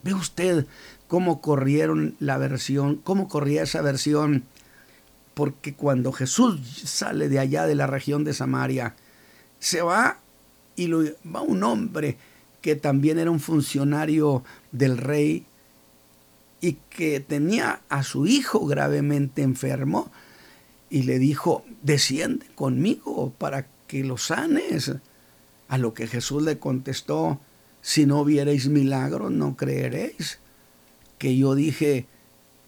¿Ve 0.02 0.12
usted 0.12 0.66
cómo 1.08 1.40
corrieron 1.40 2.16
la 2.18 2.36
versión, 2.36 2.96
cómo 2.96 3.28
corría 3.28 3.62
esa 3.62 3.80
versión? 3.80 4.44
Porque 5.36 5.74
cuando 5.74 6.12
Jesús 6.12 6.58
sale 6.86 7.28
de 7.28 7.38
allá 7.38 7.66
de 7.66 7.74
la 7.74 7.86
región 7.86 8.24
de 8.24 8.32
Samaria, 8.32 8.96
se 9.58 9.82
va 9.82 10.18
y 10.76 10.88
va 10.88 11.42
un 11.42 11.62
hombre 11.62 12.16
que 12.62 12.74
también 12.74 13.18
era 13.18 13.30
un 13.30 13.38
funcionario 13.38 14.44
del 14.72 14.96
rey 14.96 15.44
y 16.62 16.78
que 16.88 17.20
tenía 17.20 17.82
a 17.90 18.02
su 18.02 18.26
hijo 18.26 18.64
gravemente 18.64 19.42
enfermo 19.42 20.10
y 20.88 21.02
le 21.02 21.18
dijo, 21.18 21.66
desciende 21.82 22.46
conmigo 22.54 23.30
para 23.36 23.66
que 23.86 24.04
lo 24.04 24.16
sanes. 24.16 24.90
A 25.68 25.76
lo 25.76 25.92
que 25.92 26.06
Jesús 26.06 26.44
le 26.44 26.58
contestó, 26.58 27.40
si 27.82 28.06
no 28.06 28.24
viereis 28.24 28.68
milagros, 28.68 29.30
no 29.32 29.54
creeréis. 29.54 30.38
Que 31.18 31.36
yo 31.36 31.54
dije, 31.54 32.06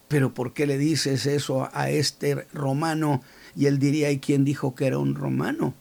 pero 0.09 0.33
¿por 0.33 0.55
qué 0.55 0.67
le 0.67 0.79
dices 0.79 1.27
eso 1.27 1.69
a 1.73 1.91
este 1.91 2.47
romano? 2.53 3.23
Y 3.55 3.67
él 3.67 3.79
diría, 3.79 4.11
¿y 4.11 4.19
quién 4.19 4.45
dijo 4.45 4.75
que 4.75 4.87
era 4.87 4.99
un 4.99 5.15
romano? 5.15 5.75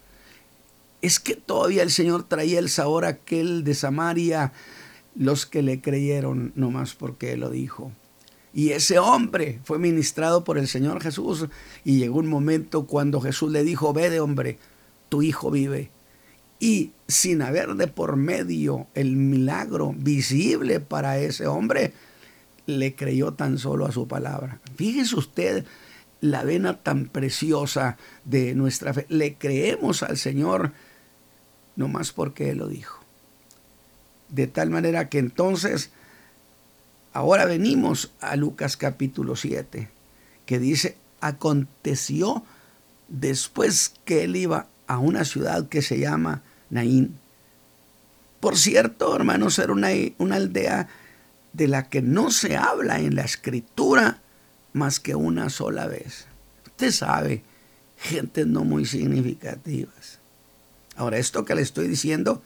Es 1.02 1.20
que 1.20 1.36
todavía 1.36 1.84
el 1.84 1.92
Señor 1.92 2.24
traía 2.24 2.60
el 2.60 2.70
sabor 2.70 3.06
aquel 3.06 3.64
de 3.64 3.74
Samaria, 3.74 4.52
los 5.16 5.46
que 5.46 5.62
le 5.62 5.82
creyeron, 5.82 6.52
nomás 6.56 6.94
porque 6.94 7.38
lo 7.38 7.50
dijo. 7.50 7.92
Y 8.54 8.72
ese 8.72 9.00
hombre 9.00 9.60
fue 9.64 9.80
ministrado 9.80 10.44
por 10.44 10.58
el 10.58 10.68
Señor 10.68 11.02
Jesús. 11.02 11.48
Y 11.86 12.00
llegó 12.00 12.20
un 12.20 12.28
momento 12.28 12.86
cuando 12.88 13.22
Jesús 13.22 13.52
le 13.52 13.64
dijo, 13.64 13.94
ve 13.94 14.10
de 14.10 14.20
hombre, 14.20 14.58
tu 15.10 15.22
hijo 15.22 15.52
vive. 15.52 15.92
Y 16.60 16.92
sin 17.08 17.44
haber 17.44 17.76
de 17.76 17.88
por 17.88 18.16
medio 18.16 18.88
el 18.96 19.16
milagro 19.16 19.94
visible 19.96 20.80
para 20.80 21.20
ese 21.20 21.46
hombre, 21.46 21.94
le 22.68 22.94
creyó 22.96 23.34
tan 23.34 23.58
solo 23.58 23.88
a 23.88 23.92
su 23.92 24.08
palabra. 24.08 24.60
Fíjese 24.76 25.16
usted 25.16 25.66
la 26.22 26.44
vena 26.44 26.78
tan 26.78 27.08
preciosa 27.08 27.98
de 28.24 28.54
nuestra 28.54 28.94
fe. 28.94 29.08
Le 29.10 29.34
creemos 29.34 30.04
al 30.04 30.18
Señor 30.18 30.74
no 31.76 31.88
más 31.88 32.12
porque 32.12 32.52
Él 32.52 32.60
lo 32.60 32.68
dijo. 32.68 33.00
De 34.30 34.46
tal 34.46 34.70
manera 34.70 35.10
que 35.10 35.18
entonces 35.18 35.92
Ahora 37.18 37.46
venimos 37.46 38.12
a 38.22 38.36
Lucas 38.36 38.78
capítulo 38.78 39.36
7, 39.36 39.90
que 40.46 40.60
dice, 40.60 40.98
aconteció 41.20 42.44
después 43.08 43.94
que 44.06 44.24
él 44.24 44.36
iba 44.36 44.68
a 44.86 45.00
una 45.00 45.26
ciudad 45.26 45.68
que 45.68 45.82
se 45.82 45.98
llama 45.98 46.44
Naín. 46.70 47.18
Por 48.40 48.56
cierto, 48.56 49.16
hermanos, 49.16 49.58
era 49.58 49.74
una, 49.74 49.88
una 50.20 50.36
aldea 50.36 50.90
de 51.58 51.68
la 51.68 51.90
que 51.90 52.02
no 52.02 52.32
se 52.32 52.56
habla 52.56 53.00
en 53.00 53.16
la 53.16 53.24
escritura 53.24 54.22
más 54.74 55.00
que 55.00 55.16
una 55.16 55.50
sola 55.50 55.88
vez. 55.88 56.28
Usted 56.66 56.92
sabe, 56.92 57.44
gentes 57.98 58.48
no 58.48 58.64
muy 58.64 58.86
significativas. 58.86 60.20
Ahora, 60.96 61.18
esto 61.18 61.44
que 61.44 61.56
le 61.56 61.62
estoy 61.62 61.88
diciendo 61.88 62.42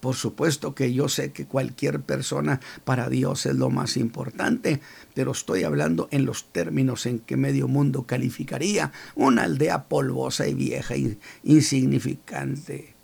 por 0.00 0.14
supuesto 0.14 0.74
que 0.74 0.92
yo 0.92 1.08
sé 1.08 1.32
que 1.32 1.46
cualquier 1.46 2.00
persona 2.00 2.60
para 2.84 3.08
Dios 3.08 3.46
es 3.46 3.56
lo 3.56 3.70
más 3.70 3.96
importante, 3.96 4.80
pero 5.14 5.32
estoy 5.32 5.64
hablando 5.64 6.08
en 6.12 6.24
los 6.24 6.52
términos 6.52 7.06
en 7.06 7.18
que 7.18 7.36
medio 7.36 7.66
mundo 7.66 8.04
calificaría 8.04 8.92
una 9.16 9.42
aldea 9.42 9.88
polvosa 9.88 10.46
y 10.46 10.54
vieja 10.54 10.96
y 10.96 11.18
insignificante. 11.42 12.94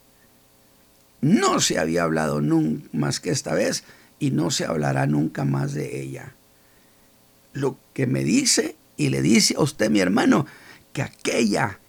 No 1.21 1.61
se 1.61 1.79
había 1.79 2.05
hablado 2.05 2.41
nunca 2.41 2.89
más 2.93 3.19
que 3.19 3.31
esta 3.31 3.55
vez 3.55 3.85
y 4.23 4.31
no 4.31 4.53
se 4.53 4.65
hablará 4.65 5.09
nunca 5.09 5.45
más 5.45 5.75
de 5.75 6.01
ella. 6.01 6.37
Lo 7.55 7.77
que 7.93 8.07
me 8.07 8.23
dice 8.23 8.77
y 8.97 9.09
le 9.09 9.21
dice 9.21 9.57
a 9.59 9.63
usted, 9.63 9.91
mi 9.91 9.99
hermano, 9.99 10.47
que 10.93 11.03
aquella 11.03 11.81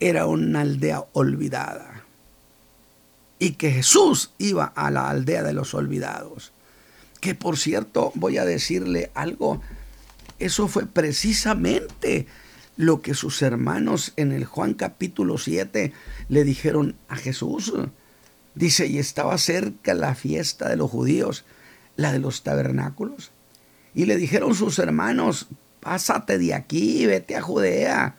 era 0.00 0.26
una 0.26 0.62
aldea 0.62 1.04
olvidada 1.12 2.02
y 3.38 3.52
que 3.52 3.70
Jesús 3.70 4.32
iba 4.38 4.64
a 4.64 4.90
la 4.90 5.08
aldea 5.08 5.44
de 5.44 5.52
los 5.52 5.72
olvidados. 5.72 6.50
Que 7.20 7.36
por 7.36 7.56
cierto, 7.56 8.10
voy 8.16 8.38
a 8.38 8.44
decirle 8.44 9.12
algo, 9.14 9.62
eso 10.40 10.66
fue 10.66 10.84
precisamente 10.84 12.26
lo 12.76 13.02
que 13.02 13.14
sus 13.14 13.40
hermanos 13.40 14.14
en 14.16 14.32
el 14.32 14.46
Juan 14.46 14.74
capítulo 14.74 15.38
7 15.38 15.92
le 16.28 16.42
dijeron 16.42 16.96
a 17.08 17.14
Jesús. 17.14 17.72
Dice, 18.56 18.88
y 18.88 18.98
estaba 18.98 19.38
cerca 19.38 19.94
la 19.94 20.16
fiesta 20.16 20.68
de 20.68 20.74
los 20.74 20.90
judíos, 20.90 21.44
la 21.98 22.12
de 22.12 22.20
los 22.20 22.42
tabernáculos. 22.42 23.32
Y 23.92 24.06
le 24.06 24.16
dijeron 24.16 24.54
sus 24.54 24.78
hermanos, 24.78 25.48
pásate 25.80 26.38
de 26.38 26.54
aquí, 26.54 27.04
vete 27.06 27.36
a 27.36 27.42
Judea, 27.42 28.14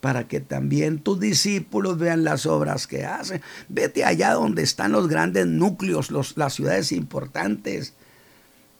para 0.00 0.26
que 0.26 0.40
también 0.40 0.98
tus 0.98 1.20
discípulos 1.20 1.96
vean 1.96 2.24
las 2.24 2.44
obras 2.46 2.88
que 2.88 3.06
hacen. 3.06 3.40
Vete 3.68 4.04
allá 4.04 4.32
donde 4.32 4.62
están 4.62 4.90
los 4.90 5.06
grandes 5.06 5.46
núcleos, 5.46 6.10
los, 6.10 6.36
las 6.36 6.54
ciudades 6.54 6.90
importantes. 6.90 7.94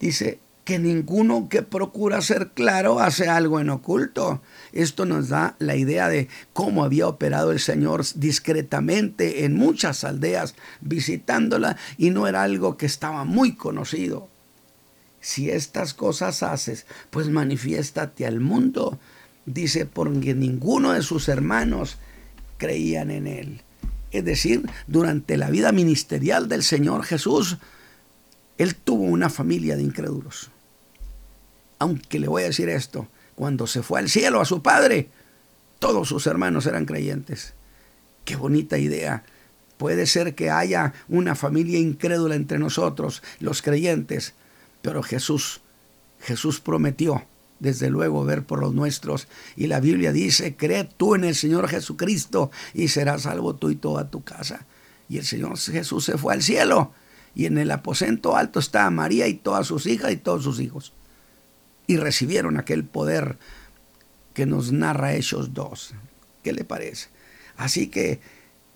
Dice 0.00 0.40
que 0.64 0.80
ninguno 0.80 1.48
que 1.48 1.62
procura 1.62 2.20
ser 2.20 2.50
claro 2.50 2.98
hace 2.98 3.28
algo 3.28 3.60
en 3.60 3.70
oculto. 3.70 4.42
Esto 4.72 5.06
nos 5.06 5.28
da 5.28 5.54
la 5.60 5.76
idea 5.76 6.08
de 6.08 6.26
cómo 6.52 6.82
había 6.82 7.06
operado 7.06 7.52
el 7.52 7.60
Señor 7.60 8.02
discretamente 8.16 9.44
en 9.44 9.54
muchas 9.54 10.02
aldeas 10.02 10.56
visitándola 10.80 11.76
y 11.96 12.10
no 12.10 12.26
era 12.26 12.42
algo 12.42 12.76
que 12.76 12.86
estaba 12.86 13.22
muy 13.22 13.54
conocido. 13.54 14.31
Si 15.22 15.50
estas 15.50 15.94
cosas 15.94 16.42
haces, 16.42 16.84
pues 17.10 17.30
manifiéstate 17.30 18.26
al 18.26 18.40
mundo 18.40 18.98
dice, 19.46 19.86
porque 19.86 20.34
ninguno 20.34 20.92
de 20.92 21.02
sus 21.02 21.28
hermanos 21.28 21.98
creían 22.58 23.10
en 23.10 23.26
él. 23.26 23.62
Es 24.10 24.24
decir, 24.24 24.68
durante 24.86 25.36
la 25.36 25.50
vida 25.50 25.72
ministerial 25.72 26.48
del 26.48 26.62
Señor 26.62 27.04
Jesús, 27.04 27.56
él 28.58 28.74
tuvo 28.74 29.04
una 29.04 29.30
familia 29.30 29.76
de 29.76 29.82
incrédulos. 29.82 30.50
Aunque 31.78 32.20
le 32.20 32.28
voy 32.28 32.42
a 32.42 32.46
decir 32.46 32.68
esto, 32.68 33.08
cuando 33.34 33.66
se 33.66 33.82
fue 33.82 33.98
al 33.98 34.08
cielo 34.08 34.40
a 34.40 34.44
su 34.44 34.62
padre, 34.62 35.08
todos 35.78 36.08
sus 36.08 36.26
hermanos 36.26 36.66
eran 36.66 36.84
creyentes. 36.84 37.54
Qué 38.24 38.36
bonita 38.36 38.78
idea. 38.78 39.24
Puede 39.78 40.06
ser 40.06 40.34
que 40.36 40.50
haya 40.50 40.92
una 41.08 41.34
familia 41.34 41.80
incrédula 41.80 42.36
entre 42.36 42.58
nosotros, 42.58 43.22
los 43.40 43.62
creyentes, 43.62 44.34
pero 44.82 45.02
Jesús, 45.02 45.60
Jesús 46.20 46.60
prometió 46.60 47.24
desde 47.62 47.90
luego 47.90 48.24
ver 48.24 48.44
por 48.44 48.60
los 48.60 48.74
nuestros. 48.74 49.28
Y 49.56 49.68
la 49.68 49.80
Biblia 49.80 50.12
dice, 50.12 50.56
cree 50.56 50.84
tú 50.84 51.14
en 51.14 51.24
el 51.24 51.36
Señor 51.36 51.68
Jesucristo 51.68 52.50
y 52.74 52.88
serás 52.88 53.22
salvo 53.22 53.54
tú 53.54 53.70
y 53.70 53.76
toda 53.76 54.10
tu 54.10 54.22
casa. 54.24 54.66
Y 55.08 55.18
el 55.18 55.24
Señor 55.24 55.58
Jesús 55.58 56.04
se 56.04 56.18
fue 56.18 56.34
al 56.34 56.42
cielo 56.42 56.92
y 57.34 57.46
en 57.46 57.58
el 57.58 57.70
aposento 57.70 58.36
alto 58.36 58.58
estaba 58.58 58.90
María 58.90 59.28
y 59.28 59.34
todas 59.34 59.66
sus 59.66 59.86
hijas 59.86 60.12
y 60.12 60.16
todos 60.16 60.42
sus 60.42 60.60
hijos. 60.60 60.92
Y 61.86 61.96
recibieron 61.96 62.58
aquel 62.58 62.84
poder 62.84 63.38
que 64.34 64.44
nos 64.44 64.72
narra 64.72 65.14
Hechos 65.14 65.54
2. 65.54 65.94
¿Qué 66.42 66.52
le 66.52 66.64
parece? 66.64 67.08
Así 67.56 67.88
que 67.88 68.20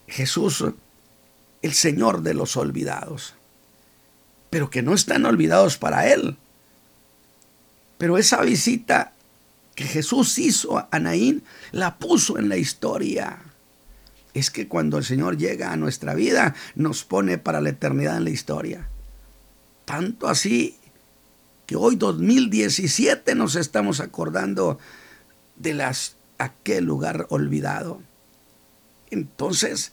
Jesús, 0.06 0.64
el 1.62 1.72
Señor 1.72 2.22
de 2.22 2.34
los 2.34 2.56
olvidados, 2.56 3.34
pero 4.56 4.70
que 4.70 4.80
no 4.80 4.94
están 4.94 5.26
olvidados 5.26 5.76
para 5.76 6.10
Él 6.10 6.38
pero 7.98 8.18
esa 8.18 8.42
visita 8.42 9.12
que 9.74 9.84
Jesús 9.84 10.38
hizo 10.38 10.86
a 10.90 10.98
Naín 10.98 11.42
la 11.72 11.98
puso 11.98 12.38
en 12.38 12.48
la 12.48 12.56
historia. 12.56 13.38
Es 14.34 14.50
que 14.50 14.68
cuando 14.68 14.98
el 14.98 15.04
Señor 15.04 15.38
llega 15.38 15.72
a 15.72 15.76
nuestra 15.76 16.14
vida, 16.14 16.54
nos 16.74 17.04
pone 17.04 17.38
para 17.38 17.60
la 17.60 17.70
eternidad 17.70 18.18
en 18.18 18.24
la 18.24 18.30
historia. 18.30 18.88
Tanto 19.84 20.28
así 20.28 20.76
que 21.66 21.76
hoy 21.76 21.96
2017 21.96 23.34
nos 23.34 23.56
estamos 23.56 24.00
acordando 24.00 24.78
de 25.56 25.74
las, 25.74 26.16
aquel 26.38 26.84
lugar 26.84 27.26
olvidado. 27.30 28.02
Entonces, 29.10 29.92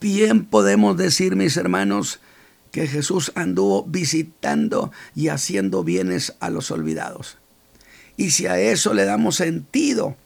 bien 0.00 0.46
podemos 0.46 0.96
decir, 0.96 1.36
mis 1.36 1.56
hermanos, 1.56 2.20
que 2.70 2.86
Jesús 2.86 3.32
anduvo 3.34 3.84
visitando 3.84 4.92
y 5.14 5.28
haciendo 5.28 5.84
bienes 5.84 6.34
a 6.40 6.50
los 6.50 6.70
olvidados. 6.70 7.38
Y 8.16 8.30
si 8.30 8.46
a 8.46 8.58
eso 8.58 8.94
le 8.94 9.04
damos 9.04 9.36
sentido, 9.36 10.16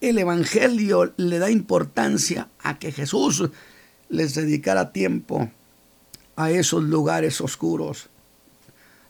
el 0.00 0.18
Evangelio 0.18 1.12
le 1.16 1.38
da 1.38 1.50
importancia 1.50 2.48
a 2.62 2.78
que 2.78 2.92
Jesús 2.92 3.48
les 4.08 4.34
dedicara 4.34 4.92
tiempo 4.92 5.50
a 6.36 6.50
esos 6.50 6.82
lugares 6.82 7.40
oscuros, 7.40 8.08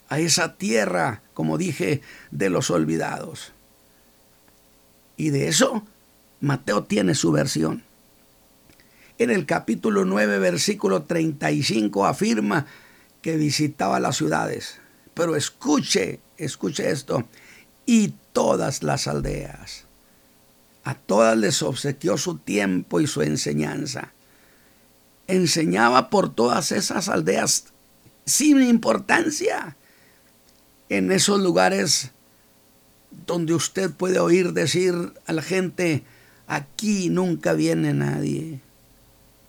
a 0.08 0.18
esa 0.18 0.56
tierra, 0.56 1.23
como 1.34 1.58
dije, 1.58 2.02
de 2.30 2.50
los 2.50 2.71
olvidados. 2.71 3.52
Y 5.16 5.30
de 5.30 5.49
eso 5.49 5.84
Mateo 6.40 6.84
tiene 6.84 7.14
su 7.14 7.32
versión 7.32 7.84
en 9.23 9.30
el 9.30 9.47
capítulo 9.47 10.04
9, 10.04 10.39
versículo 10.39 11.02
35 11.02 12.06
afirma 12.06 12.67
que 13.21 13.37
visitaba 13.37 14.00
las 14.00 14.17
ciudades. 14.17 14.80
Pero 15.15 15.37
escuche, 15.37 16.21
escuche 16.37 16.91
esto, 16.91 17.26
y 17.87 18.15
todas 18.32 18.82
las 18.82 19.06
aldeas. 19.06 19.85
A 20.85 20.95
todas 20.95 21.37
les 21.37 21.63
obsequió 21.63 22.19
su 22.19 22.39
tiempo 22.39 23.00
y 23.00 23.06
su 23.06 23.23
enseñanza. 23.23 24.13
Enseñaba 25.28 26.11
por 26.11 26.35
todas 26.35 26.73
esas 26.73 27.08
aldeas 27.08 27.67
sin 28.25 28.63
importancia. 28.63 29.76
En 30.89 31.13
esos 31.13 31.41
lugares 31.41 32.11
donde 33.26 33.54
usted 33.54 33.91
puede 33.91 34.19
oír 34.19 34.52
decir 34.52 34.95
a 35.26 35.32
la 35.32 35.43
gente, 35.43 36.02
aquí 36.47 37.08
nunca 37.08 37.52
viene 37.52 37.95
nadie. 37.95 38.61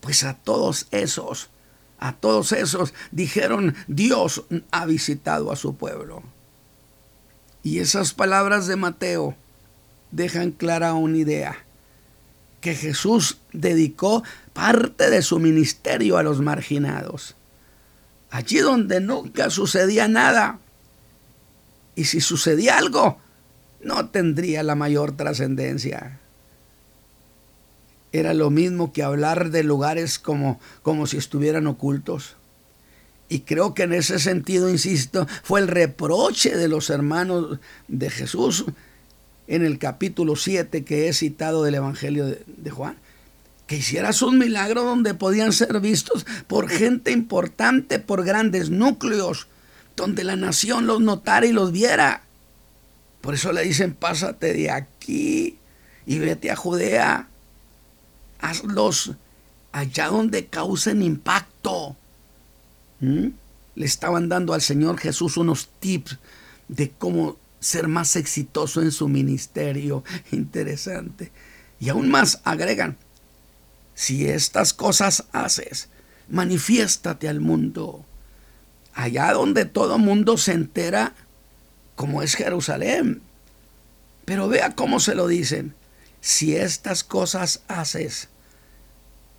Pues 0.03 0.25
a 0.25 0.33
todos 0.33 0.87
esos, 0.91 1.49
a 1.97 2.11
todos 2.11 2.51
esos 2.51 2.93
dijeron, 3.11 3.73
Dios 3.87 4.43
ha 4.69 4.85
visitado 4.85 5.49
a 5.49 5.55
su 5.55 5.77
pueblo. 5.77 6.23
Y 7.63 7.79
esas 7.79 8.13
palabras 8.13 8.67
de 8.67 8.75
Mateo 8.75 9.37
dejan 10.11 10.51
clara 10.51 10.93
una 10.93 11.15
idea, 11.15 11.55
que 12.59 12.75
Jesús 12.75 13.37
dedicó 13.53 14.23
parte 14.51 15.09
de 15.09 15.21
su 15.21 15.39
ministerio 15.39 16.17
a 16.17 16.23
los 16.23 16.41
marginados, 16.41 17.37
allí 18.29 18.57
donde 18.57 18.99
nunca 18.99 19.49
sucedía 19.49 20.09
nada. 20.09 20.59
Y 21.95 22.03
si 22.05 22.19
sucedía 22.19 22.77
algo, 22.77 23.19
no 23.81 24.09
tendría 24.09 24.63
la 24.63 24.75
mayor 24.75 25.13
trascendencia 25.15 26.19
era 28.13 28.35
lo 28.35 28.51
mismo 28.51 28.93
que 28.93 29.01
hablar 29.01 29.49
de 29.49 29.63
lugares 29.63 30.19
como, 30.19 30.59
como 30.83 31.07
si 31.07 31.17
estuvieran 31.17 31.65
ocultos. 31.65 32.35
Y 33.27 33.39
creo 33.39 33.73
que 33.73 33.83
en 33.83 33.93
ese 33.93 34.19
sentido, 34.19 34.69
insisto, 34.69 35.27
fue 35.41 35.59
el 35.59 35.67
reproche 35.67 36.55
de 36.55 36.67
los 36.67 36.91
hermanos 36.91 37.59
de 37.87 38.11
Jesús 38.11 38.65
en 39.47 39.65
el 39.65 39.79
capítulo 39.79 40.35
7 40.35 40.85
que 40.85 41.07
he 41.07 41.13
citado 41.13 41.63
del 41.63 41.73
Evangelio 41.73 42.27
de, 42.27 42.43
de 42.45 42.69
Juan. 42.69 42.97
Que 43.65 43.77
hicieras 43.77 44.21
un 44.21 44.37
milagro 44.37 44.83
donde 44.83 45.15
podían 45.15 45.51
ser 45.51 45.79
vistos 45.79 46.27
por 46.45 46.69
gente 46.69 47.11
importante, 47.11 47.97
por 47.97 48.23
grandes 48.23 48.69
núcleos, 48.69 49.47
donde 49.95 50.23
la 50.23 50.35
nación 50.35 50.85
los 50.85 51.01
notara 51.01 51.47
y 51.47 51.51
los 51.51 51.71
viera. 51.71 52.21
Por 53.21 53.33
eso 53.33 53.51
le 53.53 53.63
dicen, 53.63 53.95
pásate 53.95 54.53
de 54.53 54.69
aquí 54.69 55.57
y 56.05 56.19
vete 56.19 56.51
a 56.51 56.55
Judea 56.55 57.29
hazlos 58.43 59.13
allá 59.71 60.07
donde 60.07 60.45
causen 60.47 61.01
impacto. 61.01 61.95
¿Mm? 62.99 63.29
Le 63.75 63.85
estaban 63.85 64.29
dando 64.29 64.53
al 64.53 64.61
Señor 64.61 64.99
Jesús 64.99 65.37
unos 65.37 65.69
tips 65.79 66.19
de 66.67 66.91
cómo 66.91 67.37
ser 67.59 67.87
más 67.87 68.15
exitoso 68.15 68.81
en 68.81 68.91
su 68.91 69.07
ministerio. 69.07 70.03
Interesante. 70.31 71.31
Y 71.79 71.89
aún 71.89 72.09
más 72.09 72.41
agregan, 72.43 72.97
si 73.95 74.27
estas 74.27 74.73
cosas 74.73 75.25
haces, 75.31 75.89
manifiéstate 76.29 77.27
al 77.27 77.39
mundo. 77.39 78.05
Allá 78.93 79.33
donde 79.33 79.65
todo 79.65 79.97
mundo 79.97 80.37
se 80.37 80.51
entera, 80.51 81.15
como 81.95 82.21
es 82.21 82.35
Jerusalén. 82.35 83.21
Pero 84.25 84.47
vea 84.47 84.75
cómo 84.75 84.99
se 84.99 85.15
lo 85.15 85.27
dicen. 85.27 85.73
Si 86.21 86.55
estas 86.55 87.03
cosas 87.03 87.61
haces, 87.67 88.29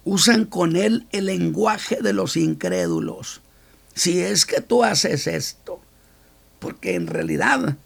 usan 0.04 0.44
con 0.44 0.76
él 0.76 1.06
el 1.12 1.26
lenguaje 1.26 1.98
de 2.02 2.12
los 2.12 2.36
incrédulos. 2.36 3.40
Si 3.94 4.20
es 4.20 4.44
que 4.46 4.60
tú 4.60 4.84
haces 4.84 5.26
esto, 5.26 5.80
porque 6.58 6.94
en 6.94 7.06
realidad 7.06 7.76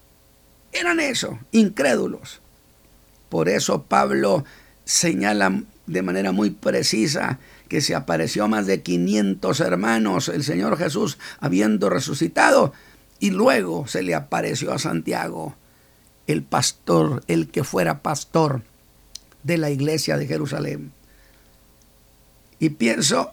eran 0.73 1.01
eso, 1.01 1.39
incrédulos. 1.53 2.41
Por 3.29 3.49
eso 3.49 3.83
Pablo 3.83 4.45
señala 4.85 5.63
de 5.87 6.03
manera 6.03 6.33
muy 6.33 6.51
precisa 6.51 7.39
que 7.69 7.81
se 7.81 7.95
apareció 7.95 8.49
más 8.49 8.67
de 8.67 8.83
500 8.83 9.61
hermanos 9.61 10.29
el 10.29 10.45
Señor 10.45 10.79
Jesús 10.79 11.19
habiendo 11.41 11.91
resucitado 11.91 12.73
y 13.21 13.31
luego 13.31 13.87
se 13.87 14.03
le 14.03 14.15
apareció 14.15 14.73
a 14.73 14.79
Santiago, 14.79 15.57
el 16.27 16.43
pastor, 16.43 17.23
el 17.27 17.49
que 17.49 17.65
fuera 17.65 18.01
pastor 18.01 18.63
de 19.43 19.59
la 19.59 19.71
iglesia 19.71 20.17
de 20.17 20.27
Jerusalén. 20.27 20.93
Y 22.61 22.71
pienso 22.71 23.33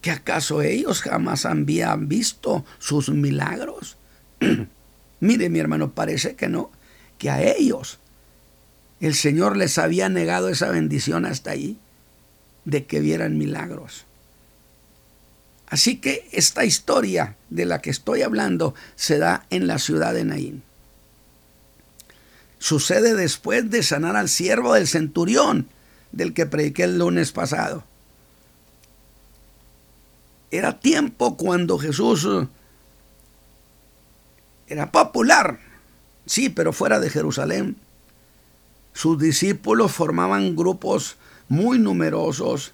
que 0.00 0.10
acaso 0.10 0.62
ellos 0.62 1.02
jamás 1.02 1.46
habían 1.46 2.08
visto 2.08 2.64
sus 2.78 3.08
milagros. 3.08 3.96
Mire 5.20 5.48
mi 5.48 5.58
hermano, 5.58 5.92
parece 5.92 6.36
que 6.36 6.48
no, 6.48 6.70
que 7.18 7.30
a 7.30 7.42
ellos 7.42 7.98
el 9.00 9.14
Señor 9.14 9.56
les 9.56 9.78
había 9.78 10.08
negado 10.08 10.48
esa 10.48 10.70
bendición 10.70 11.26
hasta 11.26 11.50
ahí, 11.50 11.78
de 12.64 12.86
que 12.86 13.00
vieran 13.00 13.38
milagros. 13.38 14.04
Así 15.68 15.96
que 15.98 16.28
esta 16.32 16.64
historia 16.64 17.36
de 17.50 17.66
la 17.66 17.80
que 17.80 17.90
estoy 17.90 18.22
hablando 18.22 18.74
se 18.94 19.18
da 19.18 19.46
en 19.50 19.66
la 19.66 19.78
ciudad 19.78 20.14
de 20.14 20.24
Naín. 20.24 20.62
Sucede 22.58 23.14
después 23.14 23.70
de 23.70 23.82
sanar 23.82 24.16
al 24.16 24.28
siervo 24.28 24.74
del 24.74 24.86
centurión, 24.86 25.68
del 26.12 26.32
que 26.32 26.46
prediqué 26.46 26.84
el 26.84 26.98
lunes 26.98 27.32
pasado. 27.32 27.84
Era 30.50 30.78
tiempo 30.78 31.36
cuando 31.36 31.78
Jesús 31.78 32.26
era 34.68 34.90
popular, 34.90 35.60
sí, 36.24 36.48
pero 36.48 36.72
fuera 36.72 37.00
de 37.00 37.10
Jerusalén. 37.10 37.76
Sus 38.92 39.18
discípulos 39.18 39.92
formaban 39.92 40.56
grupos 40.56 41.16
muy 41.48 41.78
numerosos 41.78 42.72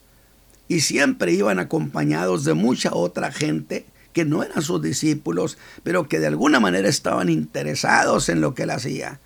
y 0.69 0.81
siempre 0.81 1.33
iban 1.33 1.59
acompañados 1.59 2.45
de 2.45 2.55
mucha 2.55 2.95
otra 2.95 3.33
gente 3.33 3.85
que 4.13 4.25
no 4.25 4.43
eran 4.43 4.63
sus 4.63 4.81
discípulos, 4.81 5.59
pero 5.83 6.09
que 6.09 6.21
de 6.21 6.27
alguna 6.27 6.61
manera 6.61 6.89
estaban 6.89 7.29
interesados 7.29 8.29
en 8.29 8.41
lo 8.41 8.55
que 8.55 8.65
él 8.65 8.71
hacía. 8.71 9.21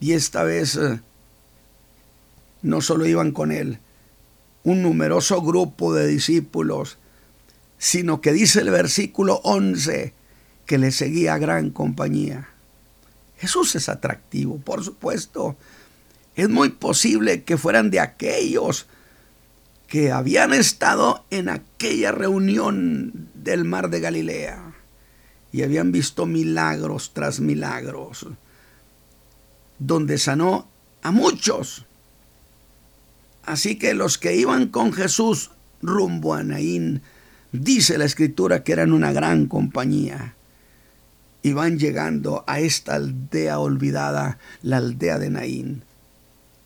Y 0.00 0.12
esta 0.12 0.44
vez 0.44 0.76
eh, 0.76 1.00
no 2.62 2.80
solo 2.80 3.06
iban 3.06 3.32
con 3.32 3.50
él, 3.50 3.78
un 4.62 4.82
numeroso 4.82 5.42
grupo 5.42 5.94
de 5.94 6.06
discípulos, 6.06 6.98
sino 7.78 8.20
que 8.20 8.32
dice 8.32 8.60
el 8.60 8.70
versículo 8.70 9.40
11 9.44 10.12
que 10.66 10.78
le 10.78 10.92
seguía 10.92 11.38
gran 11.38 11.70
compañía. 11.70 12.50
Jesús 13.38 13.74
es 13.76 13.88
atractivo, 13.88 14.58
por 14.58 14.84
supuesto. 14.84 15.56
Es 16.34 16.48
muy 16.48 16.70
posible 16.70 17.44
que 17.44 17.56
fueran 17.56 17.90
de 17.90 18.00
aquellos 18.00 18.86
que 19.86 20.12
habían 20.12 20.52
estado 20.52 21.24
en 21.30 21.48
aquella 21.48 22.12
reunión 22.12 23.30
del 23.34 23.64
mar 23.64 23.88
de 23.88 24.00
Galilea 24.00 24.74
y 25.50 25.62
habían 25.62 25.92
visto 25.92 26.26
milagros 26.26 27.12
tras 27.14 27.40
milagros, 27.40 28.26
donde 29.78 30.18
sanó 30.18 30.68
a 31.02 31.10
muchos. 31.10 31.86
Así 33.44 33.78
que 33.78 33.94
los 33.94 34.18
que 34.18 34.36
iban 34.36 34.68
con 34.68 34.92
Jesús 34.92 35.50
rumbo 35.80 36.34
a 36.34 36.42
Naín, 36.42 37.00
dice 37.52 37.98
la 37.98 38.04
escritura 38.04 38.62
que 38.62 38.72
eran 38.72 38.92
una 38.92 39.12
gran 39.12 39.46
compañía. 39.46 40.34
Y 41.42 41.52
van 41.52 41.78
llegando 41.78 42.44
a 42.46 42.60
esta 42.60 42.96
aldea 42.96 43.58
olvidada, 43.58 44.38
la 44.62 44.78
aldea 44.78 45.18
de 45.18 45.30
Naín. 45.30 45.82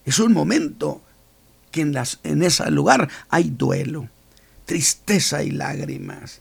Es 0.05 0.19
un 0.19 0.33
momento 0.33 1.03
que 1.71 1.83
en, 1.83 1.93
las, 1.93 2.21
en 2.25 2.43
ese 2.43 2.71
lugar 2.71 3.09
hay 3.29 3.51
duelo, 3.51 4.09
tristeza 4.65 5.43
y 5.43 5.51
lágrimas. 5.51 6.41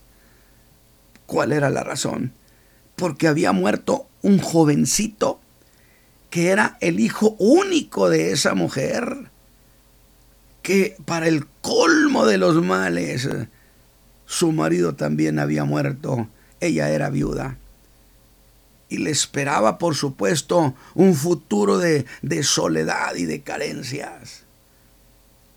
¿Cuál 1.26 1.52
era 1.52 1.70
la 1.70 1.84
razón? 1.84 2.34
Porque 2.96 3.28
había 3.28 3.52
muerto 3.52 4.08
un 4.22 4.40
jovencito 4.40 5.40
que 6.30 6.48
era 6.50 6.78
el 6.80 7.00
hijo 7.00 7.36
único 7.40 8.10
de 8.10 8.32
esa 8.32 8.56
mujer, 8.56 9.30
que 10.62 10.96
para 11.06 11.28
el 11.28 11.46
colmo 11.62 12.26
de 12.26 12.38
los 12.38 12.64
males, 12.64 13.28
su 14.32 14.54
marido 14.54 14.96
también 14.96 15.40
había 15.40 15.66
muerto, 15.66 16.30
ella 16.62 16.90
era 16.90 17.10
viuda. 17.10 17.58
Y 18.88 19.00
le 19.00 19.10
esperaba, 19.10 19.78
por 19.78 19.94
supuesto, 19.94 20.74
un 20.96 21.16
futuro 21.16 21.80
de, 21.80 22.06
soledad 22.42 23.16
y 23.16 23.26
de 23.26 23.42
carencias. 23.42 24.44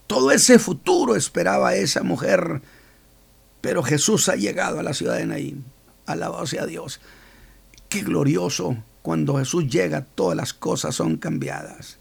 Todo 0.09 0.33
ese 0.33 0.59
futuro 0.59 1.15
esperaba 1.15 1.77
esa 1.77 2.03
mujer. 2.03 2.63
Pero 3.61 3.85
Jesús 3.85 4.29
ha 4.29 4.35
llegado 4.35 4.81
a 4.81 4.83
la 4.83 4.93
ciudad 4.93 5.19
de 5.19 5.27
Naín. 5.27 5.65
Alabado 6.05 6.45
sea 6.45 6.67
Dios. 6.67 7.01
Qué 7.89 8.03
glorioso. 8.03 8.77
Cuando 9.03 9.39
Jesús 9.39 9.69
llega, 9.69 10.05
todas 10.05 10.37
las 10.37 10.53
cosas 10.53 10.97
son 10.97 11.17
cambiadas. 11.17 11.99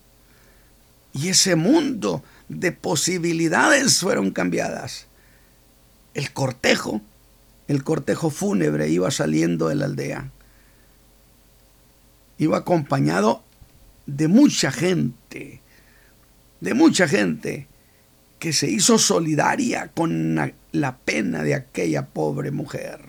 Y 1.14 1.28
ese 1.30 1.56
mundo 1.56 2.24
de 2.50 2.72
posibilidades 2.72 4.00
fueron 4.00 4.32
cambiadas. 4.32 5.06
El 6.14 6.32
cortejo, 6.32 7.02
el 7.68 7.84
cortejo 7.84 8.30
fúnebre 8.30 8.90
iba 8.90 9.10
saliendo 9.12 9.70
de 9.70 9.76
la 9.76 9.86
aldea. 9.86 10.32
Iba 12.38 12.58
acompañado 12.58 13.44
de 14.06 14.28
mucha 14.28 14.72
gente, 14.72 15.62
de 16.62 16.74
mucha 16.74 17.08
gente 17.08 17.68
que 18.40 18.54
se 18.54 18.70
hizo 18.70 18.98
solidaria 18.98 19.88
con 19.88 20.54
la 20.74 20.98
pena 20.98 21.44
de 21.44 21.56
aquella 21.56 22.08
pobre 22.08 22.52
mujer. 22.52 23.00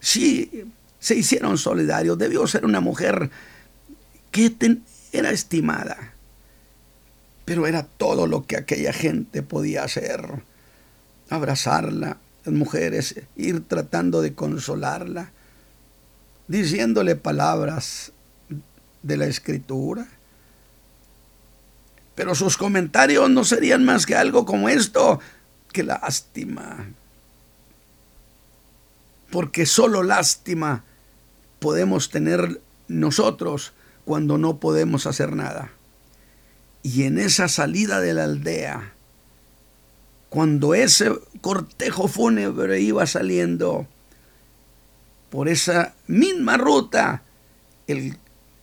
Sí, 0.00 0.64
se 0.98 1.14
hicieron 1.14 1.58
solidarios. 1.58 2.16
Debió 2.16 2.46
ser 2.46 2.64
una 2.64 2.80
mujer 2.80 3.30
que 4.30 4.56
era 5.12 5.30
estimada, 5.30 6.14
pero 7.44 7.66
era 7.66 7.82
todo 7.82 8.26
lo 8.26 8.46
que 8.46 8.56
aquella 8.56 8.92
gente 8.92 9.42
podía 9.42 9.84
hacer. 9.84 10.42
Abrazarla, 11.30 12.18
las 12.44 12.54
mujeres, 12.54 13.14
ir 13.36 13.66
tratando 13.66 14.20
de 14.20 14.34
consolarla, 14.34 15.32
diciéndole 16.48 17.16
palabras 17.16 18.12
de 19.02 19.16
la 19.16 19.26
escritura 19.26 20.06
pero 22.20 22.34
sus 22.34 22.58
comentarios 22.58 23.30
no 23.30 23.44
serían 23.44 23.82
más 23.82 24.04
que 24.04 24.14
algo 24.14 24.44
como 24.44 24.68
esto. 24.68 25.20
¡Qué 25.72 25.82
lástima! 25.82 26.90
Porque 29.30 29.64
solo 29.64 30.02
lástima 30.02 30.84
podemos 31.60 32.10
tener 32.10 32.60
nosotros 32.88 33.72
cuando 34.04 34.36
no 34.36 34.58
podemos 34.58 35.06
hacer 35.06 35.34
nada. 35.34 35.70
Y 36.82 37.04
en 37.04 37.18
esa 37.18 37.48
salida 37.48 38.00
de 38.00 38.12
la 38.12 38.24
aldea, 38.24 38.92
cuando 40.30 40.74
ese 40.74 41.12
cortejo 41.40 42.08
fúnebre 42.08 42.80
iba 42.80 43.04
saliendo 43.06 43.86
por 45.28 45.48
esa 45.48 45.94
misma 46.06 46.56
ruta, 46.56 47.22
el, 47.88 48.16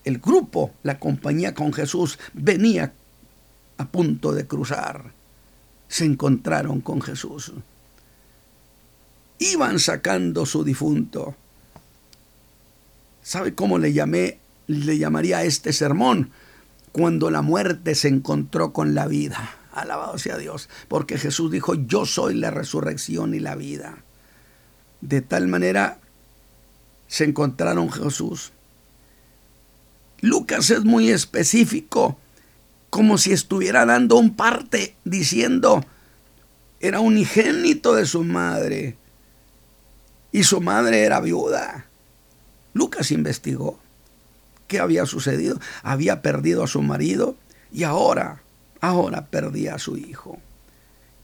el 0.06 0.18
grupo, 0.20 0.72
la 0.84 0.98
compañía 0.98 1.54
con 1.54 1.74
Jesús, 1.74 2.18
venía 2.34 2.94
a 3.78 3.86
punto 3.86 4.34
de 4.34 4.48
cruzar, 4.48 5.12
se 5.90 6.06
encontraron 6.06 6.80
con 6.80 7.02
Jesús. 7.02 7.52
Iban 9.40 9.80
sacando 9.80 10.46
su 10.46 10.64
difunto. 10.64 11.36
¿Sabe 13.22 13.54
cómo 13.54 13.78
le 13.78 13.92
llamé? 13.92 14.40
Le 14.68 14.98
llamaría 14.98 15.40
a 15.40 15.44
este 15.44 15.74
sermón 15.74 16.32
cuando 16.94 17.30
la 17.30 17.42
muerte 17.42 17.94
se 17.94 18.08
encontró 18.08 18.74
con 18.74 18.96
la 18.96 19.06
vida. 19.06 19.57
Alabado 19.82 20.18
sea 20.18 20.38
Dios, 20.38 20.70
porque 20.88 21.18
Jesús 21.18 21.52
dijo, 21.52 21.76
yo 21.76 22.06
soy 22.06 22.36
la 22.36 22.52
resurrección 22.52 23.34
y 23.34 23.40
la 23.40 23.56
vida. 23.56 24.04
De 25.02 25.22
tal 25.22 25.48
manera 25.48 26.00
se 27.08 27.26
encontraron 27.26 27.92
Jesús. 27.92 28.52
Lucas 30.22 30.70
es 30.72 30.84
muy 30.84 31.10
específico 31.10 32.18
como 32.90 33.18
si 33.18 33.32
estuviera 33.32 33.86
dando 33.86 34.16
un 34.18 34.36
parte 34.36 34.96
diciendo, 35.04 35.86
era 36.80 37.00
unigénito 37.00 37.94
de 37.94 38.06
su 38.06 38.24
madre 38.24 38.98
y 40.32 40.44
su 40.44 40.62
madre 40.62 41.04
era 41.04 41.20
viuda. 41.20 41.86
Lucas 42.74 43.12
investigó 43.12 43.80
qué 44.68 44.80
había 44.80 45.06
sucedido. 45.06 45.60
Había 45.84 46.22
perdido 46.22 46.64
a 46.64 46.68
su 46.68 46.82
marido 46.82 47.36
y 47.72 47.84
ahora, 47.84 48.42
ahora 48.88 49.28
perdía 49.28 49.76
a 49.76 49.80
su 49.80 49.98
hijo. 49.98 50.40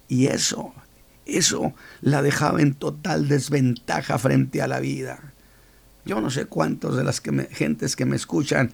Y 0.08 0.28
eso, 0.28 0.74
eso 1.26 1.74
la 2.02 2.22
dejaba 2.22 2.62
en 2.62 2.74
total 2.74 3.28
desventaja 3.28 4.18
frente 4.18 4.62
a 4.62 4.68
la 4.68 4.80
vida. 4.80 5.34
Yo 6.06 6.20
no 6.22 6.30
sé 6.30 6.46
cuántos 6.46 6.98
de 6.98 7.04
las 7.04 7.22
gentes 7.22 7.96
que 7.96 8.06
me 8.06 8.16
escuchan 8.16 8.72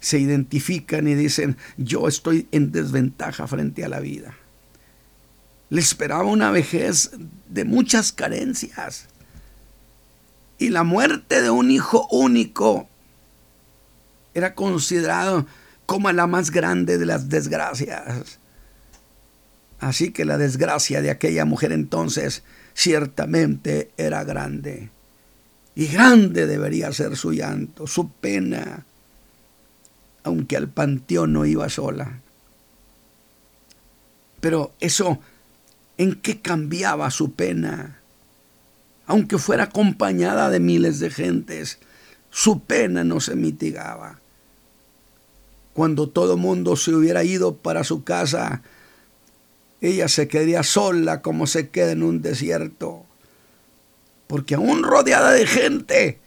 se 0.00 0.18
identifican 0.18 1.08
y 1.08 1.14
dicen, 1.14 1.56
yo 1.76 2.06
estoy 2.06 2.48
en 2.52 2.70
desventaja 2.70 3.46
frente 3.46 3.84
a 3.84 3.88
la 3.88 4.00
vida. 4.00 4.34
Le 5.70 5.80
esperaba 5.80 6.24
una 6.24 6.50
vejez 6.50 7.10
de 7.48 7.64
muchas 7.64 8.12
carencias. 8.12 9.08
Y 10.58 10.68
la 10.68 10.84
muerte 10.84 11.42
de 11.42 11.50
un 11.50 11.70
hijo 11.70 12.06
único 12.10 12.88
era 14.34 14.54
considerado 14.54 15.46
como 15.86 16.10
la 16.12 16.26
más 16.26 16.50
grande 16.50 16.98
de 16.98 17.06
las 17.06 17.28
desgracias. 17.28 18.38
Así 19.78 20.10
que 20.10 20.24
la 20.24 20.38
desgracia 20.38 21.00
de 21.00 21.10
aquella 21.10 21.44
mujer 21.44 21.72
entonces 21.72 22.42
ciertamente 22.74 23.90
era 23.96 24.24
grande. 24.24 24.90
Y 25.74 25.86
grande 25.86 26.46
debería 26.46 26.92
ser 26.92 27.16
su 27.16 27.32
llanto, 27.32 27.86
su 27.86 28.10
pena, 28.10 28.84
aunque 30.24 30.56
al 30.56 30.68
panteón 30.68 31.34
no 31.34 31.44
iba 31.44 31.68
sola. 31.68 32.20
Pero 34.40 34.74
eso, 34.80 35.20
¿en 35.98 36.14
qué 36.14 36.40
cambiaba 36.40 37.10
su 37.10 37.32
pena? 37.32 38.00
Aunque 39.06 39.38
fuera 39.38 39.64
acompañada 39.64 40.50
de 40.50 40.60
miles 40.60 40.98
de 40.98 41.10
gentes, 41.10 41.78
su 42.30 42.60
pena 42.60 43.04
no 43.04 43.20
se 43.20 43.36
mitigaba. 43.36 44.18
Cuando 45.76 46.08
todo 46.08 46.38
mundo 46.38 46.74
se 46.74 46.94
hubiera 46.94 47.22
ido 47.22 47.58
para 47.58 47.84
su 47.84 48.02
casa, 48.02 48.62
ella 49.82 50.08
se 50.08 50.26
quedaría 50.26 50.62
sola 50.62 51.20
como 51.20 51.46
se 51.46 51.68
queda 51.68 51.92
en 51.92 52.02
un 52.02 52.22
desierto. 52.22 53.04
Porque 54.26 54.54
aún 54.54 54.84
rodeada 54.84 55.32
de 55.32 55.46
gente, 55.46 56.18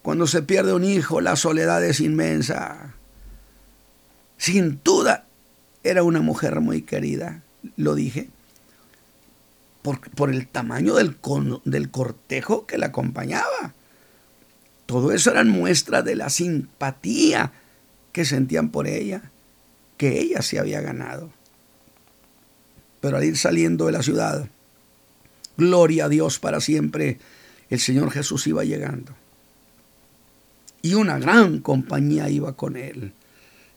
cuando 0.00 0.26
se 0.26 0.40
pierde 0.40 0.72
un 0.72 0.82
hijo, 0.82 1.20
la 1.20 1.36
soledad 1.36 1.84
es 1.84 2.00
inmensa. 2.00 2.94
Sin 4.38 4.80
duda, 4.82 5.26
era 5.82 6.02
una 6.02 6.22
mujer 6.22 6.62
muy 6.62 6.80
querida, 6.80 7.42
lo 7.76 7.94
dije, 7.94 8.30
por, 9.82 10.30
el 10.30 10.48
tamaño 10.48 10.94
del, 10.94 11.18
del 11.66 11.90
cortejo 11.90 12.64
que 12.64 12.78
la 12.78 12.86
acompañaba. 12.86 13.74
Todo 14.86 15.12
eso 15.12 15.32
eran 15.32 15.50
muestras 15.50 16.02
de 16.02 16.16
la 16.16 16.30
simpatía 16.30 17.52
que 18.16 18.24
sentían 18.24 18.70
por 18.70 18.88
ella, 18.88 19.30
que 19.98 20.18
ella 20.18 20.40
se 20.40 20.58
había 20.58 20.80
ganado. 20.80 21.28
Pero 23.02 23.18
al 23.18 23.24
ir 23.24 23.36
saliendo 23.36 23.84
de 23.84 23.92
la 23.92 24.02
ciudad, 24.02 24.48
gloria 25.58 26.06
a 26.06 26.08
Dios 26.08 26.38
para 26.38 26.62
siempre, 26.62 27.18
el 27.68 27.78
Señor 27.78 28.10
Jesús 28.10 28.46
iba 28.46 28.64
llegando. 28.64 29.12
Y 30.80 30.94
una 30.94 31.18
gran 31.18 31.60
compañía 31.60 32.30
iba 32.30 32.56
con 32.56 32.78
él. 32.78 33.12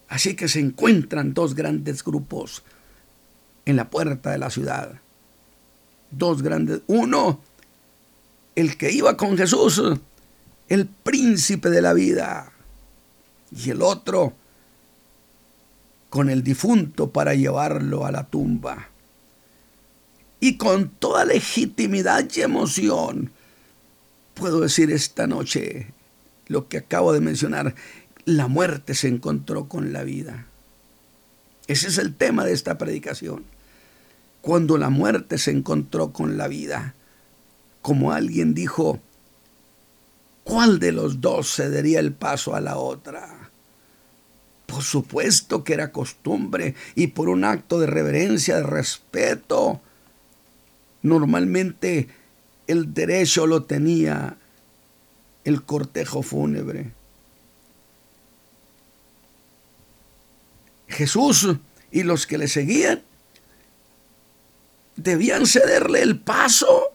Así 0.08 0.38
que 0.38 0.47
se 0.47 0.62
encuentran 0.62 1.34
dos 1.34 1.54
grandes 1.54 2.02
grupos 2.02 2.63
en 3.65 3.75
la 3.75 3.89
puerta 3.89 4.32
de 4.32 4.38
la 4.38 4.49
ciudad. 4.49 5.02
Dos 6.12 6.43
grandes. 6.43 6.80
Uno, 6.88 7.41
el 8.56 8.78
que 8.78 8.89
iba 8.89 9.17
con 9.17 9.38
Jesús, 9.38 9.84
el 10.69 10.86
príncipe 10.86 11.69
de 11.69 11.82
la 11.82 11.91
vida. 11.91 12.54
Y 13.52 13.72
el 13.72 13.82
otro, 13.82 14.34
con 16.10 16.30
el 16.30 16.44
difunto 16.44 17.12
para 17.12 17.34
llevarlo 17.34 18.06
a 18.06 18.12
la 18.12 18.26
tumba. 18.26 18.90
Y 20.40 20.58
con 20.58 20.90
toda 20.90 21.26
legitimidad 21.26 22.26
y 22.34 22.42
emoción, 22.42 23.32
puedo 24.34 24.62
decir 24.62 24.92
esta 24.92 25.28
noche 25.28 25.88
lo 26.48 26.68
que 26.68 26.78
acabo 26.78 27.14
de 27.14 27.22
mencionar, 27.22 27.76
la 28.26 28.48
muerte 28.48 28.96
se 28.96 29.08
encontró 29.08 29.68
con 29.68 29.94
la 29.94 30.04
vida. 30.04 30.48
Ese 31.68 31.88
es 31.88 31.98
el 31.98 32.16
tema 32.16 32.46
de 32.46 32.54
esta 32.54 32.78
predicación. 32.78 33.44
Cuando 34.42 34.78
la 34.78 34.90
muerte 34.90 35.38
se 35.38 35.52
encontró 35.52 36.12
con 36.12 36.38
la 36.38 36.48
vida, 36.48 36.96
como 37.82 38.12
alguien 38.12 38.54
dijo, 38.54 39.00
¿cuál 40.50 40.80
de 40.80 40.92
los 40.92 41.22
dos 41.22 41.56
cedería 41.56 42.00
el 42.00 42.12
paso 42.12 42.56
a 42.56 42.62
la 42.62 42.78
otra? 42.78 43.52
Por 44.66 44.82
supuesto 44.84 45.64
que 45.64 45.74
era 45.74 45.92
costumbre 45.92 46.74
y 46.96 47.08
por 47.08 47.30
un 47.30 47.44
acto 47.44 47.80
de 47.80 47.86
reverencia, 47.86 48.56
de 48.56 48.64
respeto. 48.64 49.80
Normalmente 51.04 52.10
el 52.66 52.94
derecho 52.94 53.46
lo 53.46 53.64
tenía 53.64 54.38
el 55.44 55.64
cortejo 55.64 56.24
fúnebre. 56.24 56.92
Jesús 60.88 61.56
y 61.92 62.04
los 62.04 62.26
que 62.26 62.40
le 62.40 62.48
seguían 62.48 63.04
debían 64.96 65.46
cederle 65.46 66.02
el 66.02 66.20
paso 66.20 66.92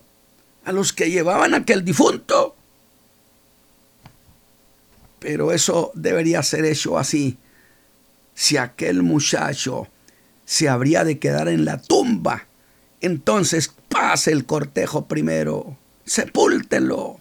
a 0.65 0.73
los 0.73 0.93
que 0.93 1.11
llevaban 1.11 1.55
a 1.55 1.59
aquel 1.59 1.85
difunto. 1.85 2.57
Pero 5.25 5.53
eso 5.53 5.91
debería 5.95 6.43
ser 6.43 6.67
hecho 6.67 6.99
así. 6.99 7.39
Si 8.35 8.59
aquel 8.59 9.03
muchacho 9.03 9.89
se 10.45 10.69
habría 10.69 11.03
de 11.03 11.19
quedar 11.19 11.49
en 11.49 11.65
la 11.65 11.81
tumba, 11.81 12.47
entonces 13.01 13.73
pase 13.89 14.33
el 14.33 14.45
cortejo 14.45 15.07
primero, 15.07 15.79
sepúltenlo. 16.05 17.21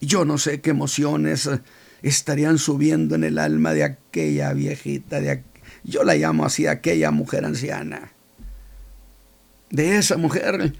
Yo 0.00 0.24
no 0.24 0.38
sé 0.38 0.62
qué 0.62 0.70
emociones 0.70 1.50
estarían 2.00 2.56
subiendo 2.56 3.14
en 3.14 3.24
el 3.24 3.36
alma 3.36 3.74
de 3.74 3.84
aquella 3.84 4.54
viejita, 4.54 5.20
de 5.20 5.42
yo 5.84 6.02
la 6.02 6.14
llamo 6.14 6.46
así, 6.46 6.66
aquella 6.66 7.10
mujer 7.10 7.44
anciana. 7.44 8.10
De 9.68 9.98
esa 9.98 10.16
mujer, 10.16 10.72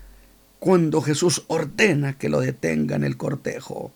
cuando 0.59 1.03
Jesús 1.03 1.45
ordena 1.49 2.17
que 2.17 2.31
lo 2.31 2.41
detengan 2.41 3.05
el 3.05 3.19
cortejo, 3.19 3.93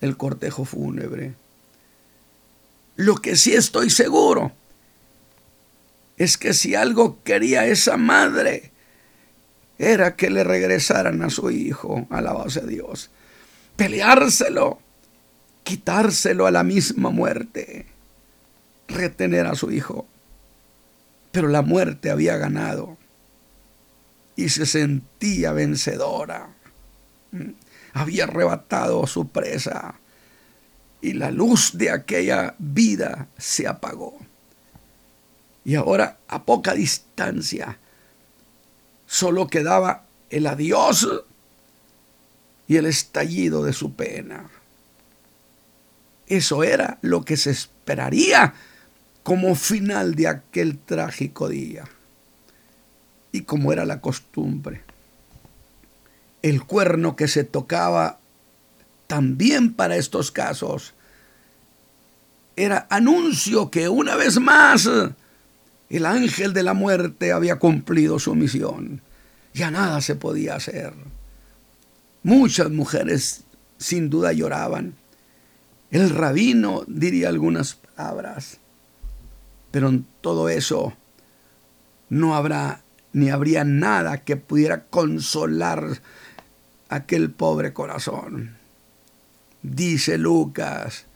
el 0.00 0.16
cortejo 0.16 0.64
fúnebre. 0.64 1.34
Lo 2.96 3.16
que 3.16 3.36
sí 3.36 3.54
estoy 3.54 3.90
seguro 3.90 4.52
es 6.16 6.36
que 6.36 6.52
si 6.52 6.74
algo 6.74 7.22
quería 7.22 7.66
esa 7.66 7.96
madre, 7.96 8.72
era 9.78 10.16
que 10.16 10.30
le 10.30 10.42
regresaran 10.42 11.22
a 11.22 11.30
su 11.30 11.50
hijo, 11.50 12.06
alabase 12.10 12.60
a 12.60 12.64
Dios, 12.64 13.10
peleárselo 13.76 14.80
quitárselo 15.68 16.46
a 16.46 16.50
la 16.50 16.64
misma 16.64 17.10
muerte, 17.10 17.84
retener 18.88 19.46
a 19.46 19.54
su 19.54 19.70
hijo. 19.70 20.06
Pero 21.30 21.48
la 21.48 21.60
muerte 21.60 22.10
había 22.10 22.38
ganado 22.38 22.96
y 24.34 24.48
se 24.48 24.64
sentía 24.64 25.52
vencedora. 25.52 26.48
Había 27.98 28.24
arrebatado 28.24 29.06
su 29.06 29.28
presa 29.28 29.96
y 31.00 31.12
la 31.14 31.30
luz 31.30 31.72
de 31.74 31.90
aquella 31.90 32.54
vida 32.58 33.28
se 33.36 33.66
apagó. 33.66 34.18
Y 35.64 35.74
ahora 35.74 36.18
a 36.28 36.44
poca 36.44 36.74
distancia 36.74 37.78
solo 39.06 39.46
quedaba 39.48 40.04
el 40.30 40.46
adiós 40.46 41.08
y 42.66 42.76
el 42.76 42.86
estallido 42.86 43.64
de 43.64 43.72
su 43.72 43.94
pena. 43.94 44.48
Eso 46.26 46.62
era 46.62 46.98
lo 47.00 47.24
que 47.24 47.36
se 47.36 47.50
esperaría 47.50 48.54
como 49.22 49.54
final 49.54 50.14
de 50.14 50.28
aquel 50.28 50.78
trágico 50.78 51.48
día. 51.48 51.84
Y 53.32 53.42
como 53.42 53.72
era 53.72 53.84
la 53.84 54.00
costumbre, 54.00 54.82
el 56.42 56.64
cuerno 56.64 57.16
que 57.16 57.28
se 57.28 57.44
tocaba 57.44 58.20
también 59.06 59.74
para 59.74 59.96
estos 59.96 60.30
casos 60.30 60.94
era 62.56 62.86
anuncio 62.90 63.70
que 63.70 63.88
una 63.88 64.16
vez 64.16 64.40
más 64.40 64.88
el 65.88 66.06
ángel 66.06 66.52
de 66.52 66.62
la 66.62 66.74
muerte 66.74 67.32
había 67.32 67.58
cumplido 67.58 68.18
su 68.18 68.34
misión. 68.34 69.00
Ya 69.54 69.70
nada 69.70 70.00
se 70.00 70.16
podía 70.16 70.56
hacer. 70.56 70.92
Muchas 72.22 72.70
mujeres 72.70 73.44
sin 73.78 74.10
duda 74.10 74.32
lloraban 74.32 74.94
el 75.90 76.10
rabino 76.10 76.84
diría 76.86 77.28
algunas 77.30 77.76
palabras, 77.76 78.58
pero 79.70 79.88
en 79.88 80.06
todo 80.20 80.50
eso 80.50 80.94
no 82.10 82.36
habrá 82.36 82.82
ni 83.14 83.30
habría 83.30 83.64
nada 83.64 84.18
que 84.18 84.36
pudiera 84.36 84.84
consolar 84.84 86.00
aquel 86.88 87.30
pobre 87.30 87.72
corazón. 87.72 88.56
Dice 89.62 90.18
Lucas, 90.18 91.06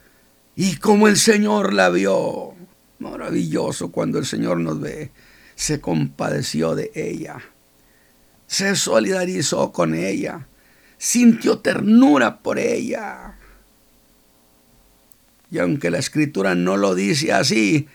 y 0.56 0.76
como 0.76 1.08
el 1.08 1.16
Señor 1.16 1.72
la 1.72 1.88
vio, 1.88 2.54
maravilloso 2.98 3.90
cuando 3.90 4.18
el 4.18 4.26
Señor 4.26 4.58
nos 4.58 4.80
ve, 4.80 5.10
se 5.54 5.80
compadeció 5.80 6.74
de 6.74 6.90
ella, 6.94 7.38
se 8.46 8.76
solidarizó 8.76 9.72
con 9.72 9.94
ella, 9.94 10.46
sintió 10.98 11.58
ternura 11.58 12.38
por 12.38 12.58
ella. 12.58 13.36
Y 15.50 15.58
aunque 15.58 15.90
la 15.90 15.98
escritura 15.98 16.54
no 16.54 16.76
lo 16.76 16.94
dice 16.94 17.32
así, 17.32 17.88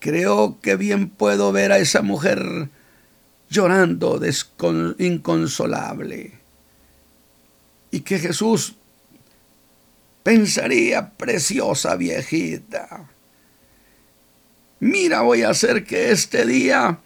creo 0.00 0.58
que 0.60 0.76
bien 0.76 1.08
puedo 1.10 1.52
ver 1.52 1.72
a 1.72 1.78
esa 1.78 2.02
mujer 2.02 2.70
llorando 3.50 4.20
inconsolable. 4.98 6.37
Y 7.90 8.00
que 8.00 8.18
Jesús 8.18 8.74
pensaría, 10.22 11.10
preciosa 11.10 11.96
viejita, 11.96 13.08
mira, 14.80 15.22
voy 15.22 15.42
a 15.42 15.50
hacer 15.50 15.84
que 15.84 16.10
este 16.10 16.44
día, 16.44 17.00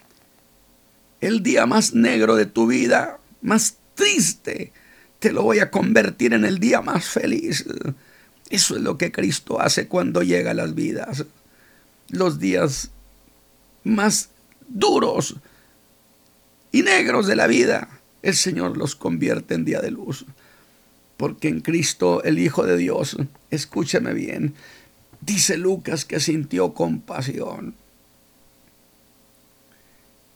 el 1.21 1.41
día 1.41 1.65
más 1.65 1.93
negro 1.93 2.35
de 2.35 2.45
tu 2.45 2.67
vida, 2.67 3.19
más 3.41 3.77
triste, 3.95 4.73
te 5.19 5.31
lo 5.31 5.43
voy 5.43 5.59
a 5.59 5.71
convertir 5.71 6.33
en 6.33 6.43
el 6.43 6.59
día 6.59 6.81
más 6.81 7.05
feliz 7.05 7.65
Eso 8.49 8.75
es 8.75 8.81
lo 8.81 8.97
que 8.97 9.11
Cristo 9.11 9.61
hace 9.61 9.87
cuando 9.87 10.21
llega 10.21 10.51
a 10.51 10.53
las 10.53 10.75
vidas. 10.75 11.25
Los 12.09 12.39
días 12.39 12.91
más 13.85 14.29
duros 14.67 15.37
y 16.73 16.81
negros 16.81 17.25
de 17.27 17.37
la 17.37 17.47
vida, 17.47 18.01
el 18.21 18.35
Señor 18.35 18.75
los 18.75 18.95
convierte 18.95 19.53
en 19.53 19.63
día 19.63 19.79
de 19.79 19.91
luz. 19.91 20.25
Porque 21.23 21.47
en 21.47 21.61
Cristo, 21.61 22.21
el 22.23 22.37
Hijo 22.37 22.65
de 22.65 22.75
Dios, 22.75 23.15
escúchame 23.49 24.13
bien, 24.13 24.55
dice 25.21 25.55
Lucas 25.55 26.03
que 26.03 26.19
sintió 26.19 26.73
compasión. 26.73 27.75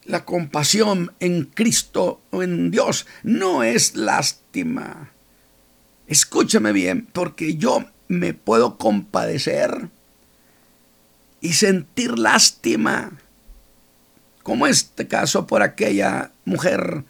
La 0.06 0.24
compasión 0.24 1.12
en 1.20 1.44
Cristo 1.44 2.22
o 2.30 2.42
en 2.42 2.70
Dios 2.70 3.06
no 3.22 3.62
es 3.64 3.96
lástima. 3.96 5.12
Escúchame 6.06 6.72
bien, 6.72 7.06
porque 7.12 7.56
yo 7.56 7.84
me 8.08 8.32
puedo 8.32 8.78
compadecer 8.78 9.90
y 11.42 11.52
sentir 11.52 12.18
lástima, 12.18 13.12
como 14.42 14.66
este 14.66 15.06
caso 15.06 15.46
por 15.46 15.62
aquella 15.62 16.32
mujer, 16.46 17.04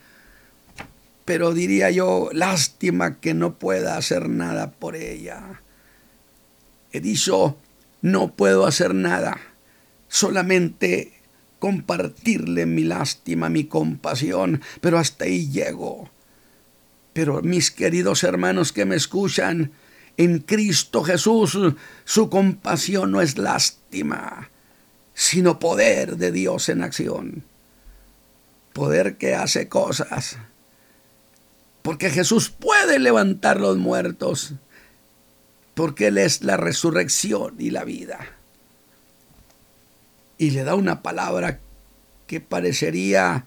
pero 1.29 1.53
diría 1.53 1.91
yo, 1.91 2.31
lástima 2.33 3.21
que 3.21 3.35
no 3.35 3.59
pueda 3.59 3.99
hacer 3.99 4.31
nada 4.31 4.71
por 4.71 4.97
ella. 4.97 5.61
He 6.91 7.01
dicho, 7.01 7.59
no 8.01 8.33
puedo 8.33 8.65
hacer 8.65 8.95
nada, 8.95 9.39
solamente 10.09 11.13
compartirle 11.59 12.65
mi 12.65 12.83
lástima, 12.83 13.51
mi 13.51 13.65
compasión, 13.65 14.63
pero 14.81 14.99
hasta 14.99 15.27
ahí 15.27 15.51
llego. 15.51 16.09
Pero 17.13 17.43
mis 17.43 17.71
queridos 17.71 18.25
hermanos 18.25 18.73
que 18.73 18.87
me 18.87 18.97
escuchan, 18.97 19.73
en 20.17 20.39
Cristo 20.39 21.05
Jesús 21.05 21.59
su 22.07 22.31
compasión 22.31 23.11
no 23.11 23.21
es 23.21 23.37
lástima, 23.37 24.49
sino 25.13 25.59
poder 25.59 26.17
de 26.17 26.33
Dios 26.33 26.71
en 26.71 26.83
acción. 26.83 27.45
Poder 28.73 29.19
que 29.19 29.35
hace 29.35 29.69
cosas. 29.69 30.39
Porque 31.83 32.11
Jesús 32.11 32.51
puede 32.51 32.99
levantar 32.99 33.61
los 33.61 33.77
muertos. 33.77 34.55
Porque 35.75 36.09
Él 36.09 36.19
es 36.19 36.43
la 36.43 36.57
resurrección 36.57 37.55
y 37.59 37.71
la 37.71 37.85
vida. 37.85 38.19
Y 40.37 40.51
le 40.51 40.65
da 40.65 40.75
una 40.75 41.03
palabra 41.03 41.61
que 42.27 42.41
parecería 42.41 43.47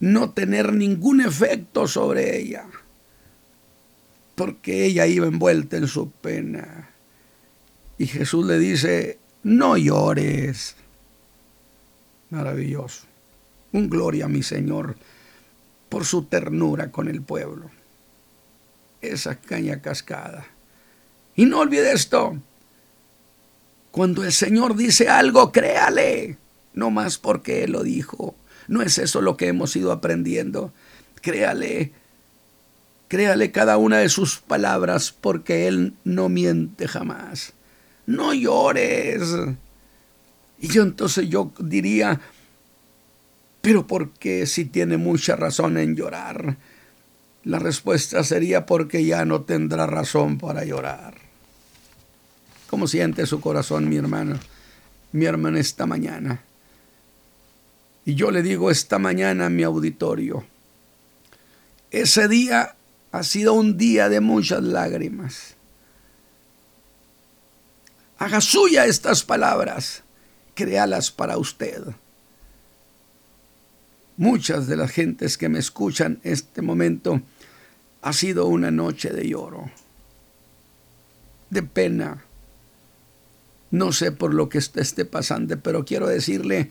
no 0.00 0.30
tener 0.30 0.72
ningún 0.72 1.20
efecto 1.20 1.88
sobre 1.88 2.38
ella 2.38 2.66
porque 4.38 4.86
ella 4.86 5.04
iba 5.06 5.26
envuelta 5.26 5.76
en 5.76 5.88
su 5.88 6.12
pena. 6.12 6.90
Y 7.98 8.06
Jesús 8.06 8.46
le 8.46 8.58
dice, 8.60 9.18
no 9.42 9.76
llores. 9.76 10.76
Maravilloso. 12.30 13.02
Un 13.72 13.90
gloria 13.90 14.26
a 14.26 14.28
mi 14.28 14.44
Señor 14.44 14.96
por 15.88 16.04
su 16.04 16.24
ternura 16.24 16.90
con 16.90 17.08
el 17.08 17.22
pueblo. 17.22 17.70
Esa 19.00 19.36
caña 19.36 19.80
cascada. 19.80 20.46
Y 21.36 21.46
no 21.46 21.60
olvide 21.60 21.92
esto. 21.92 22.36
Cuando 23.90 24.24
el 24.24 24.32
Señor 24.32 24.76
dice 24.76 25.08
algo, 25.08 25.52
créale. 25.52 26.36
No 26.74 26.90
más 26.90 27.18
porque 27.18 27.64
Él 27.64 27.72
lo 27.72 27.82
dijo. 27.82 28.34
No 28.66 28.82
es 28.82 28.98
eso 28.98 29.20
lo 29.20 29.36
que 29.36 29.48
hemos 29.48 29.74
ido 29.76 29.92
aprendiendo. 29.92 30.72
Créale 31.22 31.92
Créale 33.08 33.50
cada 33.50 33.78
una 33.78 33.98
de 33.98 34.10
sus 34.10 34.36
palabras 34.36 35.14
porque 35.18 35.66
Él 35.66 35.94
no 36.04 36.28
miente 36.28 36.86
jamás. 36.86 37.54
No 38.04 38.34
llores. 38.34 39.22
Y 40.58 40.68
yo 40.68 40.82
entonces 40.82 41.28
yo 41.30 41.50
diría, 41.58 42.20
pero 43.60 43.86
¿por 43.86 44.10
qué 44.10 44.46
si 44.46 44.64
tiene 44.64 44.96
mucha 44.96 45.36
razón 45.36 45.78
en 45.78 45.96
llorar? 45.96 46.56
La 47.44 47.58
respuesta 47.58 48.22
sería 48.24 48.66
porque 48.66 49.04
ya 49.04 49.24
no 49.24 49.42
tendrá 49.42 49.86
razón 49.86 50.38
para 50.38 50.64
llorar. 50.64 51.14
¿Cómo 52.68 52.86
siente 52.86 53.26
su 53.26 53.40
corazón 53.40 53.88
mi 53.88 53.96
hermano? 53.96 54.38
Mi 55.12 55.24
hermana 55.24 55.58
esta 55.58 55.86
mañana. 55.86 56.42
Y 58.04 58.14
yo 58.14 58.30
le 58.30 58.42
digo 58.42 58.70
esta 58.70 58.98
mañana 58.98 59.46
a 59.46 59.50
mi 59.50 59.62
auditorio, 59.62 60.44
ese 61.90 62.28
día 62.28 62.74
ha 63.12 63.22
sido 63.22 63.54
un 63.54 63.78
día 63.78 64.08
de 64.08 64.20
muchas 64.20 64.62
lágrimas. 64.62 65.54
Haga 68.18 68.40
suya 68.40 68.84
estas 68.86 69.22
palabras, 69.24 70.02
créalas 70.54 71.10
para 71.10 71.38
usted. 71.38 71.82
Muchas 74.18 74.66
de 74.66 74.76
las 74.76 74.90
gentes 74.90 75.38
que 75.38 75.48
me 75.48 75.58
escuchan 75.58 76.20
este 76.22 76.60
momento 76.60 77.22
ha 78.02 78.12
sido 78.12 78.46
una 78.46 78.70
noche 78.70 79.10
de 79.10 79.26
lloro, 79.26 79.70
de 81.48 81.62
pena. 81.62 82.24
No 83.70 83.92
sé 83.92 84.12
por 84.12 84.34
lo 84.34 84.50
que 84.50 84.58
esté 84.58 85.06
pasando, 85.06 85.58
pero 85.60 85.86
quiero 85.86 86.06
decirle, 86.06 86.68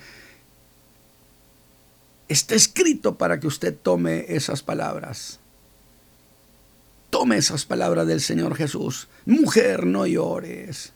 está 2.28 2.54
escrito 2.54 3.18
para 3.18 3.40
que 3.40 3.48
usted 3.48 3.76
tome 3.76 4.26
esas 4.30 4.62
palabras 4.62 5.40
Tome 7.10 7.38
esas 7.38 7.66
palabras 7.66 8.06
del 8.06 8.22
Señor 8.22 8.56
Jesús. 8.56 9.08
Mujer, 9.26 9.86
no 9.86 10.06
llores. 10.06 10.94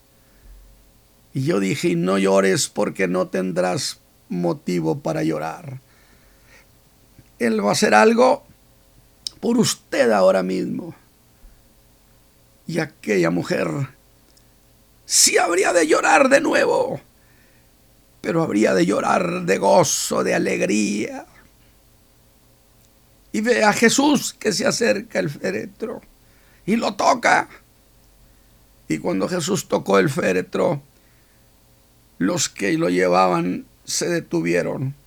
Y 1.33 1.43
yo 1.43 1.59
dije, 1.59 1.95
no 1.95 2.17
llores 2.17 2.67
porque 2.67 3.07
no 3.07 3.27
tendrás 3.27 4.01
motivo 4.27 4.99
para 4.99 5.23
llorar. 5.23 5.79
Él 7.41 7.63
va 7.65 7.69
a 7.69 7.71
hacer 7.73 7.95
algo 7.95 8.43
por 9.39 9.57
usted 9.57 10.11
ahora 10.11 10.43
mismo. 10.43 10.95
Y 12.67 12.79
aquella 12.79 13.31
mujer 13.31 13.67
sí 15.05 15.37
habría 15.37 15.73
de 15.73 15.87
llorar 15.87 16.29
de 16.29 16.39
nuevo, 16.39 17.01
pero 18.21 18.43
habría 18.43 18.73
de 18.73 18.85
llorar 18.85 19.41
de 19.41 19.57
gozo, 19.57 20.23
de 20.23 20.35
alegría, 20.35 21.25
y 23.31 23.41
ve 23.41 23.63
a 23.63 23.73
Jesús 23.73 24.33
que 24.33 24.51
se 24.51 24.67
acerca 24.67 25.19
el 25.19 25.29
féretro 25.29 26.01
y 26.65 26.75
lo 26.75 26.93
toca. 26.93 27.49
Y 28.87 28.99
cuando 28.99 29.27
Jesús 29.27 29.67
tocó 29.67 29.99
el 29.99 30.09
féretro, 30.09 30.81
los 32.17 32.49
que 32.49 32.73
lo 32.77 32.89
llevaban 32.89 33.65
se 33.85 34.09
detuvieron. 34.09 35.00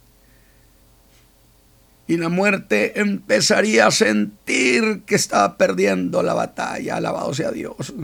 Y 2.07 2.19
la 2.19 2.29
muerte 2.29 3.01
empezaría 3.01 3.87
a 3.87 3.91
sentir 3.91 5.03
que 5.07 5.15
estaba 5.15 5.57
perdiendo 5.57 6.23
la 6.23 6.35
batalla, 6.35 6.97
alabado 6.97 7.33
sea 7.33 7.51
Dios. 7.51 7.95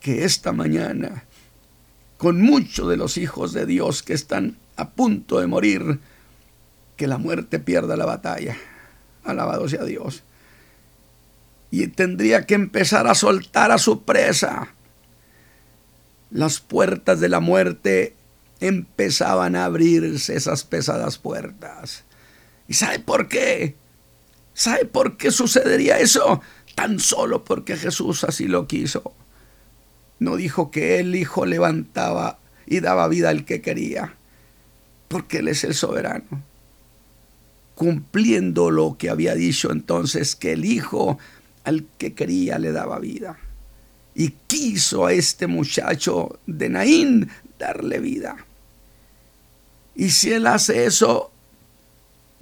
Que 0.00 0.24
esta 0.24 0.52
mañana, 0.52 1.24
con 2.16 2.40
muchos 2.40 2.88
de 2.88 2.96
los 2.96 3.16
hijos 3.16 3.52
de 3.52 3.66
Dios 3.66 4.02
que 4.02 4.12
están 4.12 4.56
a 4.76 4.90
punto 4.90 5.40
de 5.40 5.46
morir, 5.46 5.98
que 6.96 7.06
la 7.06 7.18
muerte 7.18 7.58
pierda 7.58 7.96
la 7.96 8.06
batalla. 8.06 8.56
Alabado 9.24 9.68
sea 9.68 9.84
Dios. 9.84 10.22
Y 11.70 11.88
tendría 11.88 12.46
que 12.46 12.54
empezar 12.54 13.08
a 13.08 13.14
soltar 13.14 13.72
a 13.72 13.78
su 13.78 14.04
presa. 14.04 14.68
Las 16.30 16.60
puertas 16.60 17.18
de 17.18 17.28
la 17.28 17.40
muerte 17.40 18.14
empezaban 18.60 19.56
a 19.56 19.64
abrirse 19.64 20.36
esas 20.36 20.62
pesadas 20.62 21.18
puertas. 21.18 22.04
¿Y 22.68 22.74
sabe 22.74 22.98
por 22.98 23.28
qué? 23.28 23.76
¿Sabe 24.54 24.84
por 24.84 25.16
qué 25.16 25.30
sucedería 25.30 25.98
eso? 25.98 26.40
Tan 26.74 26.98
solo 27.00 27.44
porque 27.44 27.76
Jesús 27.76 28.24
así 28.24 28.46
lo 28.46 28.66
quiso. 28.66 29.14
No 30.18 30.36
dijo 30.36 30.70
que 30.70 31.00
el 31.00 31.14
Hijo 31.14 31.44
levantaba 31.46 32.38
y 32.66 32.80
daba 32.80 33.08
vida 33.08 33.30
al 33.30 33.44
que 33.44 33.60
quería, 33.60 34.14
porque 35.08 35.38
Él 35.38 35.48
es 35.48 35.64
el 35.64 35.74
soberano 35.74 36.42
cumpliendo 37.74 38.70
lo 38.70 38.96
que 38.96 39.10
había 39.10 39.34
dicho 39.34 39.72
entonces, 39.72 40.36
que 40.36 40.52
el 40.52 40.64
hijo 40.64 41.18
al 41.64 41.86
que 41.98 42.14
quería 42.14 42.58
le 42.58 42.72
daba 42.72 42.98
vida. 42.98 43.38
Y 44.14 44.30
quiso 44.46 45.06
a 45.06 45.12
este 45.12 45.46
muchacho 45.46 46.38
de 46.46 46.68
Naín 46.68 47.28
darle 47.58 47.98
vida. 47.98 48.36
Y 49.96 50.10
si 50.10 50.32
él 50.32 50.46
hace 50.46 50.86
eso, 50.86 51.32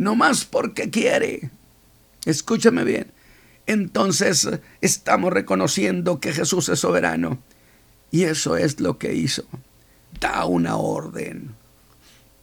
no 0.03 0.14
más 0.14 0.44
porque 0.44 0.90
quiere, 0.90 1.50
escúchame 2.24 2.84
bien, 2.84 3.12
entonces 3.66 4.48
estamos 4.80 5.32
reconociendo 5.32 6.20
que 6.20 6.32
Jesús 6.32 6.68
es 6.68 6.80
soberano. 6.80 7.38
Y 8.11 8.24
eso 8.24 8.59
es 8.59 8.78
lo 8.78 8.98
que 8.98 9.14
hizo. 9.14 9.44
Da 10.20 10.44
una 10.44 10.76
orden. 10.76 11.55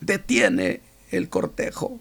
Detiene 0.01 0.81
el 1.11 1.29
cortejo 1.29 1.99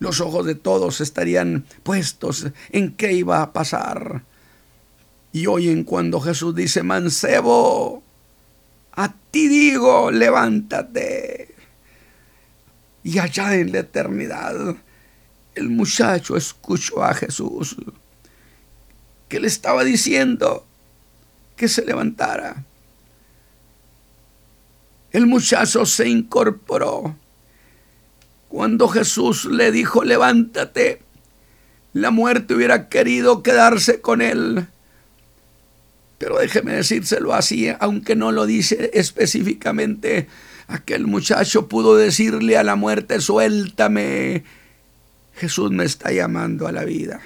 los 0.00 0.22
ojos 0.22 0.46
de 0.46 0.54
todos 0.54 1.02
estarían 1.02 1.66
puestos 1.82 2.46
en 2.70 2.96
qué 2.96 3.12
iba 3.12 3.42
a 3.42 3.52
pasar. 3.52 4.24
Y 5.30 5.46
oyen 5.46 5.84
cuando 5.84 6.20
Jesús 6.20 6.54
dice, 6.54 6.82
mancebo, 6.82 8.02
a 8.92 9.14
ti 9.30 9.46
digo, 9.46 10.10
levántate. 10.10 11.49
Y 13.02 13.18
allá 13.18 13.54
en 13.54 13.72
la 13.72 13.80
eternidad, 13.80 14.76
el 15.54 15.68
muchacho 15.68 16.36
escuchó 16.36 17.02
a 17.02 17.14
Jesús 17.14 17.76
que 19.28 19.40
le 19.40 19.46
estaba 19.46 19.84
diciendo 19.84 20.66
que 21.56 21.68
se 21.68 21.84
levantara. 21.84 22.64
El 25.12 25.26
muchacho 25.26 25.86
se 25.86 26.08
incorporó. 26.08 27.16
Cuando 28.48 28.88
Jesús 28.88 29.44
le 29.44 29.70
dijo, 29.70 30.02
levántate, 30.02 31.02
la 31.92 32.10
muerte 32.10 32.54
hubiera 32.54 32.88
querido 32.88 33.42
quedarse 33.42 34.00
con 34.00 34.20
él. 34.20 34.66
Pero 36.18 36.38
déjeme 36.38 36.72
decírselo 36.72 37.32
así, 37.32 37.68
aunque 37.78 38.16
no 38.16 38.32
lo 38.32 38.46
dice 38.46 38.90
específicamente, 38.94 40.28
aquel 40.70 41.06
muchacho 41.06 41.68
pudo 41.68 41.96
decirle 41.96 42.56
a 42.56 42.62
la 42.62 42.76
muerte, 42.76 43.20
suéltame, 43.20 44.44
Jesús 45.34 45.70
me 45.70 45.84
está 45.84 46.12
llamando 46.12 46.66
a 46.66 46.72
la 46.72 46.84
vida. 46.84 47.20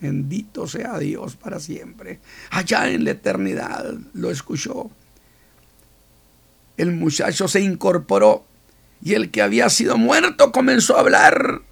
Bendito 0.00 0.66
sea 0.66 0.98
Dios 0.98 1.36
para 1.36 1.60
siempre. 1.60 2.20
Allá 2.50 2.88
en 2.88 3.04
la 3.04 3.10
eternidad 3.10 3.94
lo 4.14 4.30
escuchó. 4.30 4.90
El 6.76 6.92
muchacho 6.92 7.48
se 7.48 7.60
incorporó 7.60 8.44
y 9.02 9.14
el 9.14 9.30
que 9.30 9.42
había 9.42 9.68
sido 9.68 9.98
muerto 9.98 10.52
comenzó 10.52 10.96
a 10.96 11.00
hablar. 11.00 11.62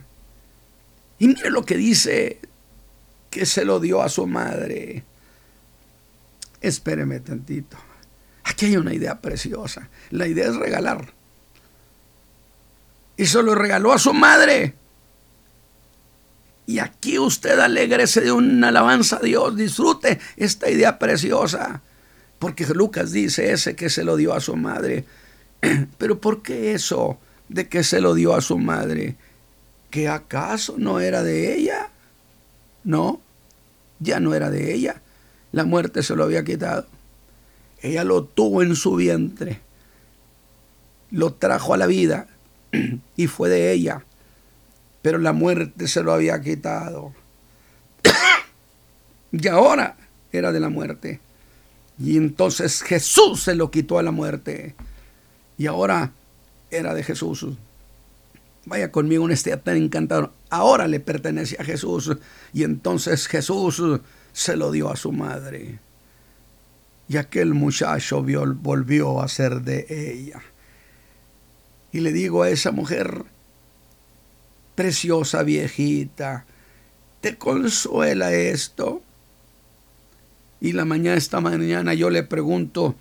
Y 1.19 1.29
mire 1.29 1.51
lo 1.51 1.65
que 1.65 1.77
dice, 1.77 2.41
que 3.31 3.47
se 3.47 3.65
lo 3.65 3.81
dio 3.81 4.03
a 4.03 4.09
su 4.09 4.27
madre. 4.27 5.05
Espéreme 6.61 7.21
tantito. 7.21 7.79
Aquí 8.49 8.67
hay 8.67 8.77
una 8.79 8.95
idea 8.95 9.21
preciosa. 9.21 9.91
La 10.11 10.27
idea 10.27 10.47
es 10.47 10.57
regalar. 10.57 11.13
Y 13.17 13.27
se 13.27 13.43
lo 13.43 13.55
regaló 13.55 13.93
a 13.93 13.99
su 13.99 14.15
madre. 14.15 14.75
Y 16.67 16.79
aquí 16.79 17.19
usted 17.19 17.59
alegrese 17.59 18.23
de 18.23 18.33
una 18.33 18.69
alabanza 18.69 19.17
a 19.17 19.21
Dios, 19.21 19.55
disfrute 19.55 20.19
esta 20.37 20.71
idea 20.71 20.99
preciosa. 20.99 21.83
Porque 22.39 22.67
Lucas 22.67 23.13
dice 23.13 23.53
ese 23.53 23.77
que 23.77 23.91
se 23.91 24.03
lo 24.03 24.17
dio 24.17 24.33
a 24.33 24.41
su 24.41 24.57
madre. 24.57 25.05
Pero 25.99 26.19
¿por 26.19 26.43
qué 26.43 26.73
eso 26.73 27.19
de 27.51 27.69
que 27.69 27.85
se 27.85 28.01
lo 28.01 28.15
dio 28.15 28.35
a 28.35 28.41
su 28.41 28.57
madre? 28.57 29.17
¿Que 29.91 30.09
acaso 30.09 30.77
no 30.79 31.01
era 31.01 31.23
de 31.23 31.55
ella? 31.55 31.91
No, 32.83 33.21
ya 33.99 34.21
no 34.21 34.35
era 34.35 34.49
de 34.51 34.73
ella. 34.73 35.03
La 35.53 35.65
muerte 35.65 36.03
se 36.03 36.17
lo 36.17 36.25
había 36.25 36.45
quitado. 36.45 36.87
Ella 37.83 38.05
lo 38.05 38.25
tuvo 38.25 38.63
en 38.63 38.77
su 38.77 38.95
vientre. 38.97 39.61
Lo 41.11 41.33
trajo 41.35 41.75
a 41.75 41.77
la 41.79 41.87
vida 41.87 42.29
y 43.17 43.27
fue 43.27 43.49
de 43.49 43.73
ella 43.73 44.05
pero 45.03 45.19
la 45.19 45.33
muerte 45.33 45.89
se 45.89 46.03
lo 46.03 46.13
había 46.13 46.41
quitado. 46.41 47.15
y 49.33 49.49
ahora 49.49 49.97
era 50.33 50.53
de 50.53 50.61
la 50.61 50.69
muerte. 50.69 51.21
Y 51.99 52.17
entonces 52.17 52.83
Jesús 52.83 53.43
se 53.43 53.55
lo 53.55 53.71
quitó 53.71 53.99
a 53.99 54.03
la 54.03 54.11
muerte. 54.11 54.75
Y 55.57 55.67
ahora 55.67 56.13
era 56.71 56.95
de 56.95 57.03
Jesús. 57.03 57.47
Vaya 58.67 58.93
conmigo 58.93 59.25
en 59.25 59.33
este 59.33 59.57
tan 59.57 59.77
encantador. 59.77 60.33
Ahora 60.51 60.87
le 60.87 61.01
pertenece 61.01 61.57
a 61.59 61.65
Jesús. 61.65 62.15
Y 62.53 62.65
entonces 62.65 63.27
Jesús 63.29 63.83
se 64.33 64.57
lo 64.57 64.71
dio 64.71 64.91
a 64.91 64.97
su 64.97 65.13
madre. 65.13 65.79
Y 67.09 67.17
aquel 67.17 67.55
muchacho 67.55 68.23
volvió 68.23 69.23
a 69.23 69.29
ser 69.29 69.63
de 69.63 69.87
ella. 69.89 70.43
Y 71.91 72.01
le 72.01 72.13
digo 72.13 72.43
a 72.43 72.51
esa 72.51 72.71
mujer, 72.71 73.25
preciosa 74.75 75.43
viejita, 75.43 76.45
¿te 77.21 77.39
consuela 77.39 78.33
esto? 78.33 79.03
Y 80.61 80.73
la 80.73 80.85
mañana, 80.85 81.17
esta 81.17 81.41
mañana 81.41 81.95
yo 81.95 82.11
le 82.11 82.23
pregunto, 82.23 82.95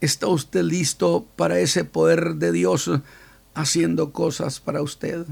¿está 0.00 0.28
usted 0.28 0.62
listo 0.62 1.26
para 1.36 1.58
ese 1.58 1.84
poder 1.84 2.36
de 2.36 2.52
Dios 2.52 2.90
haciendo 3.54 4.12
cosas 4.12 4.60
para 4.60 4.82
usted? 4.82 5.26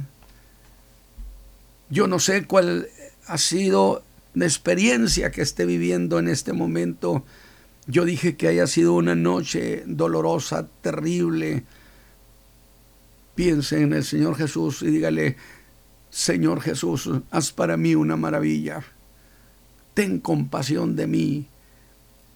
Yo 1.89 2.09
no 2.09 2.19
sé 2.19 2.45
cuál 2.47 2.89
ha 3.27 3.39
sido 3.39 4.03
la 4.35 4.45
experiencia 4.45 5.31
que 5.31 5.43
esté 5.43 5.65
viviendo 5.65 6.19
en 6.19 6.29
este 6.29 6.53
momento. 6.53 7.25
Yo 7.87 8.05
dije 8.05 8.37
que 8.37 8.49
haya 8.49 8.67
sido 8.67 8.95
una 8.95 9.15
noche 9.15 9.85
dolorosa, 9.87 10.67
terrible. 10.83 11.63
Piense 13.35 13.81
en 13.81 13.93
el 13.93 14.05
Señor 14.05 14.37
Jesús 14.37 14.83
y 14.83 14.87
dígale, 14.87 15.37
Señor 16.11 16.61
Jesús, 16.61 17.09
haz 17.31 17.53
para 17.53 17.77
mí 17.77 17.95
una 17.95 18.17
maravilla. 18.17 18.83
Ten 19.95 20.19
compasión 20.19 20.97
de 20.97 21.07
mí. 21.07 21.47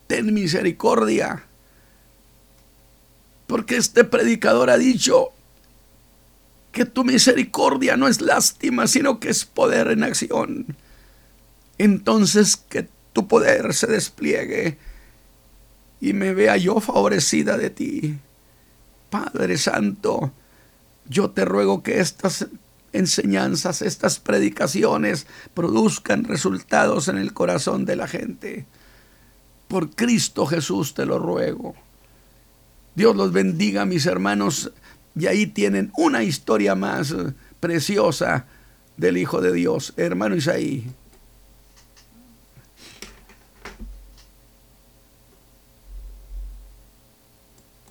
Ten 0.07 0.33
misericordia. 0.33 1.45
Porque 3.47 3.77
este 3.77 4.05
predicador 4.05 4.71
ha 4.71 4.79
dicho 4.79 5.31
que 6.71 6.85
tu 6.85 7.05
misericordia 7.05 7.97
no 7.97 8.07
es 8.07 8.21
lástima, 8.21 8.87
sino 8.87 9.19
que 9.19 9.31
es 9.31 9.45
poder 9.45 9.89
en 9.89 10.05
acción. 10.05 10.77
Entonces 11.79 12.57
que 12.57 12.89
tu 13.13 13.27
poder 13.27 13.75
se 13.75 13.89
despliegue 13.89 14.79
y 16.01 16.13
me 16.13 16.35
vea 16.35 16.57
yo 16.57 16.81
favorecida 16.81 17.59
de 17.59 17.71
ti. 17.71 18.19
Padre 19.11 19.59
Santo, 19.59 20.33
yo 21.09 21.31
te 21.31 21.45
ruego 21.45 21.83
que 21.83 22.01
estas 22.01 22.47
enseñanzas, 22.93 23.83
estas 23.83 24.19
predicaciones 24.19 25.27
produzcan 25.55 26.25
resultados 26.25 27.09
en 27.09 27.19
el 27.19 27.33
corazón 27.33 27.85
de 27.85 27.97
la 27.97 28.09
gente. 28.09 28.67
Por 29.69 29.91
Cristo 29.91 30.47
Jesús 30.47 30.95
te 30.95 31.07
lo 31.07 31.19
ruego. 31.19 31.75
Dios 32.95 33.15
los 33.15 33.33
bendiga, 33.33 33.85
mis 33.85 34.07
hermanos, 34.07 34.73
y 35.15 35.27
ahí 35.27 35.47
tienen 35.47 35.93
una 35.97 36.23
historia 36.23 36.75
más 36.75 37.15
preciosa 37.61 38.47
del 38.97 39.17
Hijo 39.17 39.41
de 39.41 39.53
Dios, 39.53 39.95
hermano 39.97 40.37
Isaí. 40.37 40.87